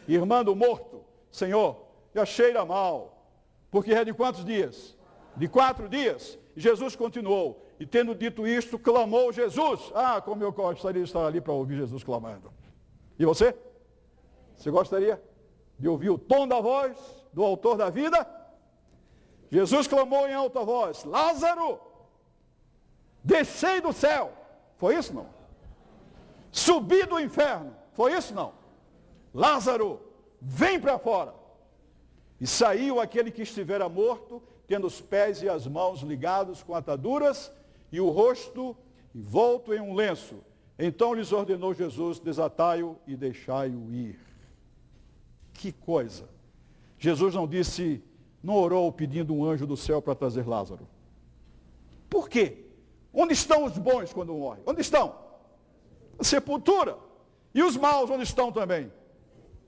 irmã 0.06 0.44
do 0.44 0.54
morto, 0.54 1.04
Senhor, 1.28 1.88
já 2.14 2.24
cheira 2.24 2.64
mal, 2.64 3.26
porque 3.68 3.92
é 3.92 4.04
de 4.04 4.14
quantos 4.14 4.44
dias? 4.44 4.96
De 5.36 5.48
quatro 5.48 5.88
dias. 5.88 6.38
Jesus 6.54 6.94
continuou, 6.94 7.66
e 7.78 7.86
tendo 7.86 8.14
dito 8.14 8.46
isto, 8.46 8.78
clamou 8.78 9.32
Jesus. 9.32 9.90
Ah, 9.94 10.20
como 10.20 10.42
eu 10.42 10.52
gostaria 10.52 11.02
de 11.02 11.08
estar 11.08 11.26
ali 11.26 11.40
para 11.40 11.52
ouvir 11.52 11.76
Jesus 11.76 12.04
clamando. 12.04 12.52
E 13.18 13.24
você? 13.24 13.54
Você 14.56 14.70
gostaria 14.70 15.20
de 15.78 15.88
ouvir 15.88 16.10
o 16.10 16.18
tom 16.18 16.46
da 16.46 16.60
voz 16.60 16.96
do 17.32 17.42
autor 17.42 17.76
da 17.76 17.90
vida? 17.90 18.26
Jesus 19.50 19.86
clamou 19.86 20.28
em 20.28 20.34
alta 20.34 20.64
voz: 20.64 21.04
Lázaro, 21.04 21.80
descei 23.22 23.80
do 23.80 23.92
céu. 23.92 24.32
Foi 24.76 24.96
isso 24.96 25.12
não? 25.12 25.26
Subi 26.52 27.04
do 27.04 27.18
inferno. 27.18 27.74
Foi 27.92 28.16
isso 28.16 28.32
não? 28.34 28.52
Lázaro, 29.32 30.00
vem 30.40 30.78
para 30.78 30.98
fora. 30.98 31.34
E 32.40 32.46
saiu 32.46 33.00
aquele 33.00 33.30
que 33.30 33.42
estivera 33.42 33.88
morto, 33.88 34.42
tendo 34.66 34.86
os 34.86 35.00
pés 35.00 35.42
e 35.42 35.48
as 35.48 35.66
mãos 35.66 36.00
ligados 36.00 36.62
com 36.62 36.74
ataduras 36.74 37.52
e 37.94 38.00
o 38.00 38.10
rosto 38.10 38.76
envolto 39.14 39.72
em 39.72 39.78
um 39.78 39.94
lenço. 39.94 40.42
Então 40.76 41.14
lhes 41.14 41.30
ordenou 41.30 41.72
Jesus: 41.72 42.18
desatai-o 42.18 42.98
e 43.06 43.14
deixai-o 43.14 43.94
ir. 43.94 44.18
Que 45.52 45.70
coisa! 45.70 46.28
Jesus 46.98 47.36
não 47.36 47.46
disse, 47.46 48.02
não 48.42 48.56
orou 48.56 48.90
pedindo 48.90 49.32
um 49.32 49.44
anjo 49.44 49.64
do 49.64 49.76
céu 49.76 50.02
para 50.02 50.16
trazer 50.16 50.44
Lázaro. 50.44 50.88
Por 52.10 52.28
quê? 52.28 52.64
Onde 53.12 53.32
estão 53.32 53.64
os 53.64 53.78
bons 53.78 54.12
quando 54.12 54.34
morrem? 54.34 54.64
Onde 54.66 54.80
estão? 54.80 55.14
Na 56.18 56.24
sepultura. 56.24 56.98
E 57.54 57.62
os 57.62 57.76
maus 57.76 58.10
onde 58.10 58.24
estão 58.24 58.50
também? 58.50 58.92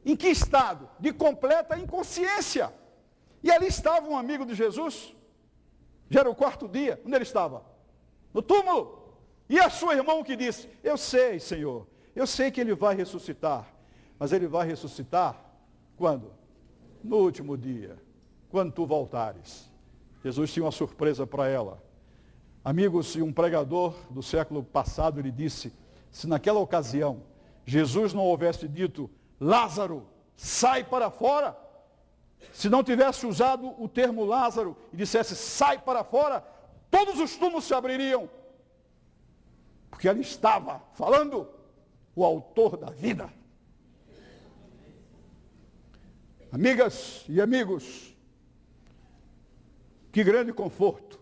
Em 0.04 0.16
que 0.16 0.26
estado? 0.26 0.88
De 0.98 1.12
completa 1.12 1.78
inconsciência. 1.78 2.74
E 3.40 3.52
ali 3.52 3.68
estava 3.68 4.08
um 4.08 4.16
amigo 4.16 4.44
de 4.44 4.56
Jesus. 4.56 5.14
Já 6.10 6.20
era 6.20 6.30
o 6.30 6.34
quarto 6.34 6.66
dia. 6.66 7.00
Onde 7.04 7.14
ele 7.14 7.22
estava? 7.22 7.75
No 8.36 8.42
túmulo. 8.42 9.16
E 9.48 9.58
a 9.58 9.70
sua 9.70 9.94
irmã 9.94 10.22
que 10.22 10.36
disse: 10.36 10.68
Eu 10.84 10.98
sei, 10.98 11.40
Senhor. 11.40 11.86
Eu 12.14 12.26
sei 12.26 12.50
que 12.50 12.60
ele 12.60 12.74
vai 12.74 12.94
ressuscitar. 12.94 13.66
Mas 14.18 14.30
ele 14.30 14.46
vai 14.46 14.66
ressuscitar 14.66 15.42
quando? 15.96 16.30
No 17.02 17.16
último 17.16 17.56
dia 17.56 17.96
quando 18.50 18.72
tu 18.72 18.84
voltares. 18.84 19.70
Jesus 20.22 20.52
tinha 20.52 20.66
uma 20.66 20.72
surpresa 20.72 21.26
para 21.26 21.48
ela. 21.48 21.82
Amigos, 22.62 23.14
e 23.14 23.22
um 23.22 23.32
pregador 23.32 23.94
do 24.10 24.22
século 24.22 24.62
passado 24.62 25.20
lhe 25.20 25.30
disse, 25.30 25.72
se 26.10 26.26
naquela 26.26 26.60
ocasião 26.60 27.22
Jesus 27.64 28.12
não 28.12 28.22
houvesse 28.22 28.68
dito, 28.68 29.10
Lázaro, 29.40 30.06
sai 30.36 30.84
para 30.84 31.10
fora, 31.10 31.56
se 32.52 32.68
não 32.68 32.82
tivesse 32.82 33.26
usado 33.26 33.74
o 33.82 33.88
termo 33.88 34.24
Lázaro 34.24 34.76
e 34.92 34.96
dissesse, 34.96 35.34
sai 35.34 35.78
para 35.78 36.04
fora, 36.04 36.44
todos 36.90 37.18
os 37.20 37.36
túmulos 37.36 37.64
se 37.64 37.74
abririam. 37.74 38.28
Porque 39.90 40.08
ali 40.08 40.20
estava 40.20 40.82
falando 40.94 41.48
o 42.14 42.24
autor 42.24 42.76
da 42.76 42.90
vida. 42.90 43.32
Amigas 46.50 47.24
e 47.28 47.40
amigos, 47.40 48.14
que 50.12 50.24
grande 50.24 50.52
conforto. 50.52 51.20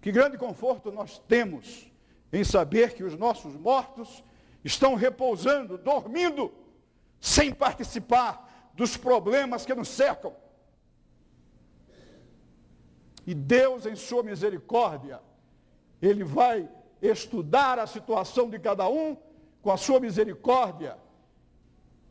Que 0.00 0.10
grande 0.10 0.38
conforto 0.38 0.90
nós 0.90 1.18
temos 1.18 1.90
em 2.32 2.44
saber 2.44 2.94
que 2.94 3.04
os 3.04 3.16
nossos 3.16 3.54
mortos 3.54 4.22
estão 4.64 4.94
repousando, 4.94 5.76
dormindo, 5.78 6.52
sem 7.20 7.52
participar 7.52 8.70
dos 8.74 8.96
problemas 8.96 9.66
que 9.66 9.74
nos 9.74 9.88
cercam. 9.88 10.34
E 13.26 13.34
Deus, 13.34 13.86
em 13.86 13.94
sua 13.94 14.22
misericórdia, 14.22 15.20
Ele 16.00 16.24
vai 16.24 16.68
estudar 17.00 17.78
a 17.78 17.86
situação 17.86 18.48
de 18.48 18.58
cada 18.58 18.88
um 18.88 19.16
com 19.62 19.70
a 19.70 19.76
sua 19.76 20.00
misericórdia. 20.00 20.98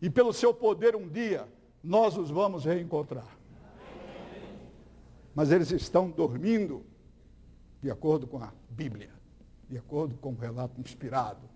E 0.01 0.09
pelo 0.09 0.31
seu 0.33 0.53
poder, 0.53 0.95
um 0.95 1.07
dia, 1.07 1.47
nós 1.83 2.17
os 2.17 2.29
vamos 2.29 2.65
reencontrar. 2.65 3.37
mas 5.35 5.51
eles 5.51 5.71
estão 5.71 6.09
dormindo, 6.09 6.85
de 7.81 7.89
acordo 7.89 8.27
com 8.27 8.43
a 8.43 8.51
Bíblia, 8.69 9.09
de 9.69 9.77
acordo 9.77 10.17
com 10.17 10.31
o 10.31 10.37
relato 10.37 10.81
inspirado. 10.81 11.49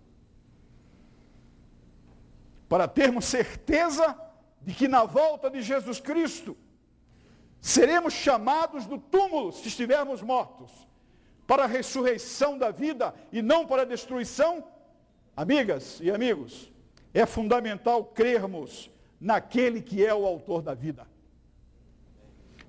Para 2.70 2.88
termos 2.88 3.26
certeza 3.26 4.18
de 4.62 4.74
que 4.74 4.88
na 4.88 5.04
volta 5.04 5.50
de 5.50 5.62
Jesus 5.62 6.00
Cristo 6.00 6.56
seremos 7.64 8.14
chamados 8.14 8.86
do 8.86 8.98
túmulo 8.98 9.54
se 9.54 9.70
estivermos 9.70 10.22
mortos, 10.22 10.70
para 11.48 11.64
a 11.64 11.68
ressurreição 11.68 12.58
da 12.58 12.72
vida 12.72 13.16
e 13.32 13.42
não 13.42 13.66
para 13.66 13.84
a 13.84 13.86
destruição, 13.86 14.68
amigas 15.34 15.98
e 16.02 16.12
amigos, 16.12 16.70
é 17.14 17.26
fundamental 17.26 18.04
crermos 18.04 18.92
naquele 19.18 19.82
que 19.82 20.06
é 20.06 20.14
o 20.14 20.26
autor 20.26 20.62
da 20.62 20.74
vida. 20.74 21.08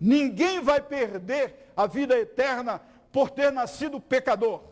Ninguém 0.00 0.60
vai 0.60 0.80
perder 0.80 1.72
a 1.76 1.88
vida 1.88 2.16
eterna 2.16 2.80
por 3.10 3.30
ter 3.30 3.50
nascido 3.50 4.00
pecador. 4.00 4.62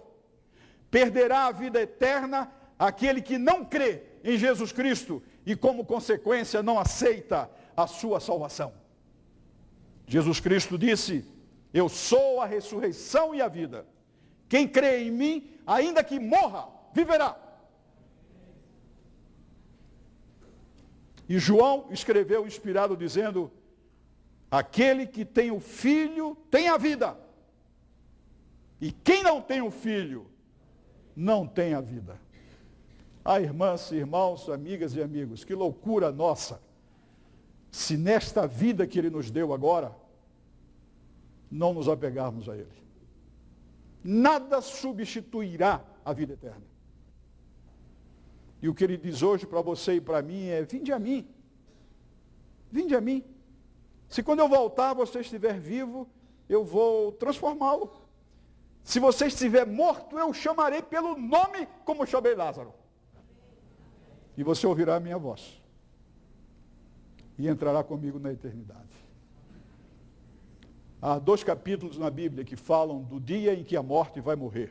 Perderá 0.88 1.46
a 1.46 1.52
vida 1.52 1.80
eterna 1.80 2.52
aquele 2.78 3.20
que 3.20 3.38
não 3.38 3.64
crê 3.64 4.02
em 4.22 4.38
Jesus 4.38 4.70
Cristo 4.70 5.20
e, 5.44 5.56
como 5.56 5.84
consequência, 5.84 6.62
não 6.62 6.78
aceita 6.78 7.50
a 7.76 7.88
sua 7.88 8.20
salvação. 8.20 8.81
Jesus 10.12 10.40
Cristo 10.40 10.76
disse: 10.76 11.24
Eu 11.72 11.88
sou 11.88 12.38
a 12.38 12.44
ressurreição 12.44 13.34
e 13.34 13.40
a 13.40 13.48
vida. 13.48 13.86
Quem 14.46 14.68
crê 14.68 15.04
em 15.04 15.10
mim, 15.10 15.50
ainda 15.66 16.04
que 16.04 16.20
morra, 16.20 16.68
viverá. 16.92 17.34
E 21.26 21.38
João 21.38 21.86
escreveu 21.90 22.46
inspirado 22.46 22.94
dizendo: 22.94 23.50
Aquele 24.50 25.06
que 25.06 25.24
tem 25.24 25.50
o 25.50 25.58
filho 25.58 26.36
tem 26.50 26.68
a 26.68 26.76
vida. 26.76 27.18
E 28.82 28.92
quem 28.92 29.22
não 29.22 29.40
tem 29.40 29.62
o 29.62 29.70
filho 29.70 30.26
não 31.16 31.46
tem 31.46 31.72
a 31.72 31.80
vida. 31.80 32.20
Ah, 33.24 33.40
irmãs, 33.40 33.90
irmãos, 33.92 34.50
amigas 34.50 34.94
e 34.94 35.00
amigos, 35.00 35.42
que 35.42 35.54
loucura 35.54 36.12
nossa. 36.12 36.60
Se 37.70 37.96
nesta 37.96 38.46
vida 38.46 38.86
que 38.86 38.98
ele 38.98 39.08
nos 39.08 39.30
deu 39.30 39.54
agora, 39.54 40.01
não 41.52 41.74
nos 41.74 41.86
apegarmos 41.88 42.48
a 42.48 42.56
ele. 42.56 42.82
Nada 44.02 44.60
substituirá 44.62 45.84
a 46.04 46.12
vida 46.12 46.32
eterna. 46.32 46.64
E 48.62 48.68
o 48.68 48.74
que 48.74 48.82
ele 48.82 48.96
diz 48.96 49.22
hoje 49.22 49.46
para 49.46 49.60
você 49.60 49.94
e 49.94 50.00
para 50.00 50.22
mim 50.22 50.46
é: 50.46 50.62
vinde 50.62 50.92
a 50.92 50.98
mim. 50.98 51.28
Vinde 52.70 52.96
a 52.96 53.00
mim. 53.00 53.22
Se 54.08 54.22
quando 54.22 54.40
eu 54.40 54.48
voltar 54.48 54.94
você 54.94 55.20
estiver 55.20 55.60
vivo, 55.60 56.08
eu 56.48 56.64
vou 56.64 57.12
transformá-lo. 57.12 57.92
Se 58.82 58.98
você 58.98 59.26
estiver 59.26 59.66
morto, 59.66 60.18
eu 60.18 60.32
chamarei 60.32 60.82
pelo 60.82 61.16
nome 61.16 61.68
como 61.84 62.06
chamei 62.06 62.34
Lázaro. 62.34 62.72
E 64.36 64.42
você 64.42 64.66
ouvirá 64.66 64.96
a 64.96 65.00
minha 65.00 65.18
voz. 65.18 65.62
E 67.38 67.46
entrará 67.46 67.84
comigo 67.84 68.18
na 68.18 68.32
eternidade. 68.32 69.01
Há 71.02 71.18
dois 71.18 71.42
capítulos 71.42 71.98
na 71.98 72.08
Bíblia 72.08 72.44
que 72.44 72.54
falam 72.54 73.02
do 73.02 73.18
dia 73.18 73.52
em 73.54 73.64
que 73.64 73.76
a 73.76 73.82
morte 73.82 74.20
vai 74.20 74.36
morrer. 74.36 74.70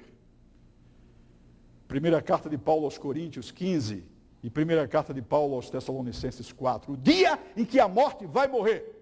Primeira 1.90 2.22
carta 2.22 2.50
de 2.50 2.58
Paulo 2.58 2.86
aos 2.86 2.98
Coríntios 2.98 3.52
15 3.52 4.06
e 4.42 4.50
primeira 4.50 4.88
carta 4.88 5.14
de 5.14 5.22
Paulo 5.22 5.56
aos 5.56 5.70
Tessalonicenses 5.70 6.54
4. 6.54 6.94
O 6.94 6.96
dia 6.96 7.38
em 7.58 7.66
que 7.66 7.82
a 7.82 7.88
morte 7.90 8.26
vai 8.26 8.48
morrer. 8.48 8.98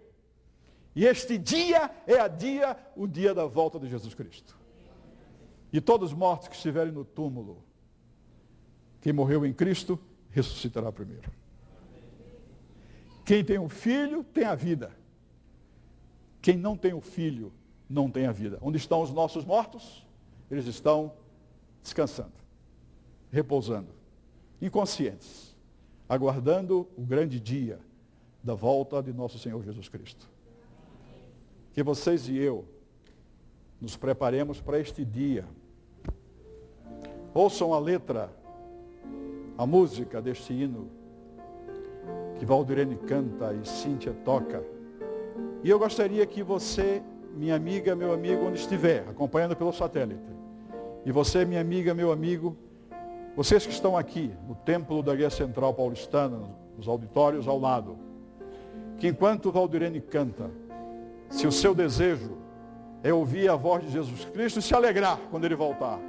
E 0.96 1.06
este 1.06 1.38
dia 1.38 1.92
é 2.08 2.20
a 2.20 2.28
dia, 2.28 2.76
o 2.96 3.06
dia 3.06 3.32
da 3.32 3.46
volta 3.46 3.80
de 3.80 3.88
Jesus 3.88 4.16
Cristo. 4.16 4.58
E 5.72 5.80
todos 5.80 6.12
os 6.12 6.18
mortos 6.18 6.48
que 6.48 6.56
estiverem 6.56 6.92
no 6.92 7.06
túmulo, 7.06 7.64
quem 9.02 9.14
morreu 9.14 9.46
em 9.46 9.54
Cristo, 9.54 10.00
ressuscitará 10.32 10.92
primeiro. 10.92 11.32
Quem 13.24 13.46
tem 13.46 13.60
um 13.60 13.70
filho, 13.70 14.24
tem 14.24 14.46
a 14.46 14.56
vida. 14.56 14.98
Quem 16.42 16.58
não 16.58 16.76
tem 16.76 16.94
o 16.94 17.02
filho, 17.02 17.52
não 17.90 18.10
tem 18.10 18.26
a 18.26 18.32
vida. 18.32 18.58
Onde 18.62 18.78
estão 18.78 19.02
os 19.02 19.12
nossos 19.12 19.46
mortos? 19.46 20.06
Eles 20.50 20.66
estão 20.66 21.14
descansando, 21.84 22.34
repousando, 23.32 23.90
inconscientes, 24.62 25.56
aguardando 26.08 26.88
o 26.98 27.02
grande 27.02 27.40
dia 27.40 27.80
da 28.44 28.54
volta 28.54 29.02
de 29.02 29.14
nosso 29.14 29.38
Senhor 29.38 29.64
Jesus 29.64 29.88
Cristo 29.90 30.30
que 31.80 31.84
vocês 31.84 32.28
e 32.28 32.38
eu 32.38 32.66
nos 33.80 33.96
preparemos 33.96 34.60
para 34.60 34.80
este 34.80 35.06
dia. 35.06 35.46
Ouçam 37.34 37.74
a 37.74 37.80
letra, 37.80 38.30
a 39.58 39.66
música 39.66 40.22
deste 40.22 40.52
hino 40.52 40.90
que 42.38 42.46
Valdirene 42.46 42.98
canta 42.98 43.54
e 43.54 43.66
Cíntia 43.66 44.14
toca. 44.26 44.62
E 45.64 45.70
eu 45.70 45.78
gostaria 45.78 46.26
que 46.26 46.42
você, 46.42 47.02
minha 47.36 47.56
amiga, 47.56 47.96
meu 47.96 48.14
amigo, 48.14 48.46
onde 48.46 48.60
estiver, 48.60 49.06
acompanhando 49.10 49.56
pelo 49.56 49.74
satélite, 49.74 50.22
e 51.06 51.12
você, 51.12 51.44
minha 51.44 51.60
amiga, 51.60 51.94
meu 51.94 52.12
amigo, 52.12 52.56
vocês 53.36 53.66
que 53.66 53.72
estão 53.72 53.98
aqui 53.98 54.32
no 54.48 54.56
templo 54.56 55.02
da 55.04 55.16
Guia 55.16 55.30
Central 55.30 55.74
Paulistana, 55.74 56.40
nos 56.78 56.88
auditórios 56.88 57.48
ao 57.48 57.60
lado, 57.60 57.98
que 58.98 59.08
enquanto 59.08 59.52
Valdirene 59.52 60.02
canta, 60.02 60.50
se 61.30 61.46
o 61.46 61.52
seu 61.52 61.76
desejo 61.76 62.38
é 63.04 63.14
ouvir 63.14 63.50
a 63.50 63.56
voz 63.56 63.84
de 63.84 63.92
Jesus 63.92 64.26
Cristo 64.26 64.60
e 64.60 64.62
se 64.62 64.74
alegrar 64.74 65.20
quando 65.30 65.46
ele 65.46 65.56
voltar. 65.56 66.00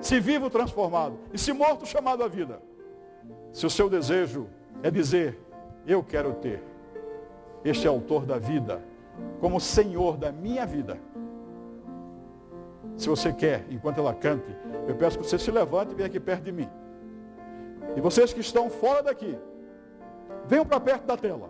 Se 0.00 0.18
vivo 0.18 0.48
transformado 0.48 1.18
e 1.32 1.38
se 1.38 1.52
morto 1.52 1.86
chamado 1.86 2.24
à 2.24 2.28
vida. 2.28 2.60
Se 3.52 3.66
o 3.66 3.70
seu 3.70 3.88
desejo 3.88 4.48
é 4.82 4.90
dizer, 4.90 5.38
eu 5.86 6.02
quero 6.02 6.32
ter 6.34 6.62
este 7.64 7.86
autor 7.86 8.24
da 8.24 8.38
vida 8.38 8.82
como 9.40 9.60
Senhor 9.60 10.16
da 10.16 10.30
minha 10.30 10.66
vida. 10.66 10.98
Se 12.96 13.08
você 13.08 13.32
quer, 13.32 13.64
enquanto 13.70 13.98
ela 13.98 14.12
cante, 14.12 14.54
eu 14.86 14.94
peço 14.94 15.18
que 15.18 15.24
você 15.24 15.38
se 15.38 15.50
levante 15.50 15.92
e 15.92 15.94
venha 15.94 16.06
aqui 16.06 16.20
perto 16.20 16.44
de 16.44 16.52
mim. 16.52 16.68
E 17.96 18.00
vocês 18.00 18.32
que 18.32 18.40
estão 18.40 18.68
fora 18.68 19.02
daqui, 19.02 19.38
venham 20.46 20.66
para 20.66 20.80
perto 20.80 21.06
da 21.06 21.16
tela, 21.16 21.48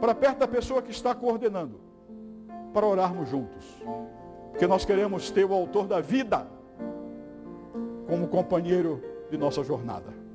para 0.00 0.14
perto 0.14 0.38
da 0.38 0.48
pessoa 0.48 0.82
que 0.82 0.90
está 0.90 1.14
coordenando 1.14 1.80
para 2.72 2.86
orarmos 2.86 3.28
juntos. 3.28 3.64
Porque 4.50 4.66
nós 4.66 4.84
queremos 4.84 5.30
ter 5.30 5.44
o 5.44 5.54
autor 5.54 5.86
da 5.86 6.00
vida 6.00 6.46
como 8.06 8.28
companheiro 8.28 9.02
de 9.30 9.38
nossa 9.38 9.64
jornada. 9.64 10.25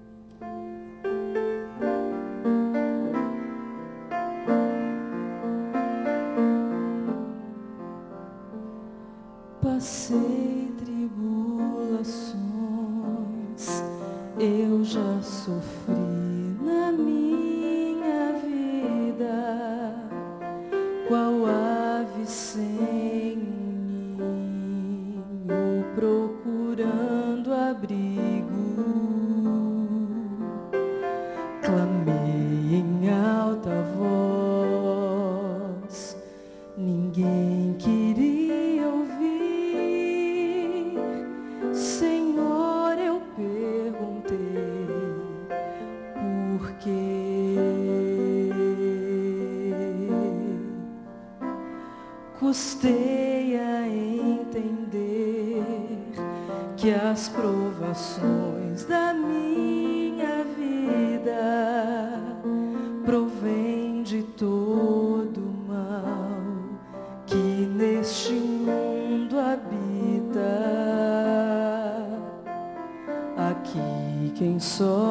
Quem 74.41 74.59
só 74.59 75.10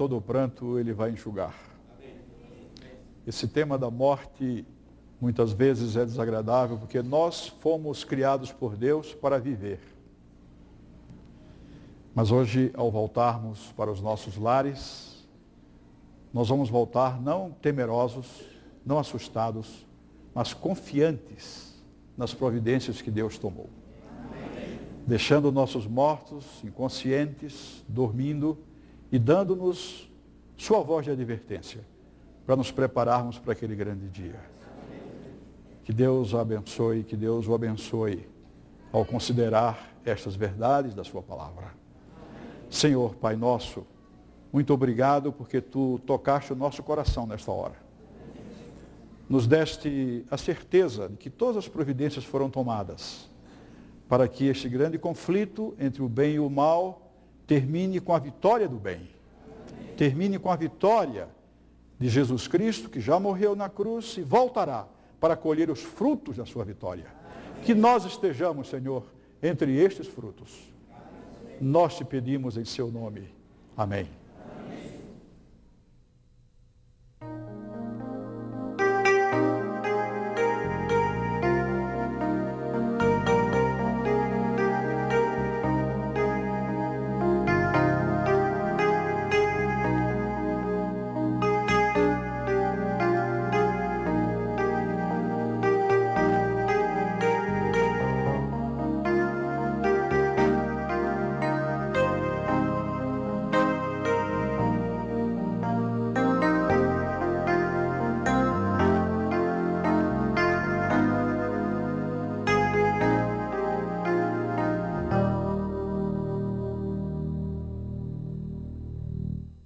todo 0.00 0.16
o 0.16 0.22
pranto 0.22 0.78
ele 0.78 0.94
vai 0.94 1.10
enxugar. 1.10 1.54
Esse 3.26 3.46
tema 3.46 3.76
da 3.76 3.90
morte 3.90 4.64
muitas 5.20 5.52
vezes 5.52 5.94
é 5.94 6.06
desagradável 6.06 6.78
porque 6.78 7.02
nós 7.02 7.48
fomos 7.48 8.02
criados 8.02 8.50
por 8.50 8.76
Deus 8.76 9.12
para 9.12 9.38
viver. 9.38 9.78
Mas 12.14 12.30
hoje, 12.32 12.70
ao 12.72 12.90
voltarmos 12.90 13.74
para 13.76 13.92
os 13.92 14.00
nossos 14.00 14.38
lares, 14.38 15.28
nós 16.32 16.48
vamos 16.48 16.70
voltar 16.70 17.20
não 17.20 17.50
temerosos, 17.60 18.26
não 18.86 18.98
assustados, 18.98 19.86
mas 20.34 20.54
confiantes 20.54 21.78
nas 22.16 22.32
providências 22.32 23.02
que 23.02 23.10
Deus 23.10 23.36
tomou. 23.36 23.68
Deixando 25.06 25.52
nossos 25.52 25.86
mortos 25.86 26.46
inconscientes, 26.64 27.84
dormindo 27.86 28.56
e 29.10 29.18
dando-nos 29.18 30.10
sua 30.56 30.80
voz 30.82 31.04
de 31.04 31.10
advertência 31.10 31.80
para 32.46 32.56
nos 32.56 32.70
prepararmos 32.70 33.38
para 33.38 33.52
aquele 33.52 33.74
grande 33.74 34.08
dia. 34.08 34.40
Que 35.84 35.92
Deus 35.92 36.32
o 36.32 36.38
abençoe, 36.38 37.02
que 37.02 37.16
Deus 37.16 37.48
o 37.48 37.54
abençoe 37.54 38.28
ao 38.92 39.04
considerar 39.04 39.92
estas 40.04 40.34
verdades 40.34 40.94
da 40.94 41.04
sua 41.04 41.22
palavra. 41.22 41.74
Senhor, 42.68 43.14
Pai 43.16 43.36
nosso, 43.36 43.86
muito 44.52 44.72
obrigado 44.72 45.32
porque 45.32 45.60
tu 45.60 46.00
tocaste 46.06 46.52
o 46.52 46.56
nosso 46.56 46.82
coração 46.82 47.26
nesta 47.26 47.50
hora. 47.50 47.76
Nos 49.28 49.46
deste 49.46 50.24
a 50.30 50.36
certeza 50.36 51.08
de 51.08 51.16
que 51.16 51.30
todas 51.30 51.56
as 51.56 51.68
providências 51.68 52.24
foram 52.24 52.50
tomadas 52.50 53.30
para 54.08 54.26
que 54.26 54.46
este 54.46 54.68
grande 54.68 54.98
conflito 54.98 55.74
entre 55.78 56.02
o 56.02 56.08
bem 56.08 56.34
e 56.34 56.40
o 56.40 56.50
mal 56.50 57.09
termine 57.50 57.98
com 57.98 58.14
a 58.14 58.18
vitória 58.20 58.68
do 58.68 58.76
bem. 58.76 59.08
Termine 59.96 60.38
com 60.38 60.52
a 60.52 60.54
vitória 60.54 61.28
de 61.98 62.08
Jesus 62.08 62.46
Cristo, 62.46 62.88
que 62.88 63.00
já 63.00 63.18
morreu 63.18 63.56
na 63.56 63.68
cruz 63.68 64.16
e 64.16 64.22
voltará 64.22 64.86
para 65.18 65.34
colher 65.34 65.68
os 65.68 65.82
frutos 65.82 66.36
da 66.36 66.46
sua 66.46 66.64
vitória. 66.64 67.06
Que 67.64 67.74
nós 67.74 68.04
estejamos, 68.04 68.68
Senhor, 68.68 69.04
entre 69.42 69.76
estes 69.76 70.06
frutos. 70.06 70.70
Nós 71.60 71.96
te 71.96 72.04
pedimos 72.04 72.56
em 72.56 72.64
seu 72.64 72.88
nome. 72.88 73.34
Amém. 73.76 74.19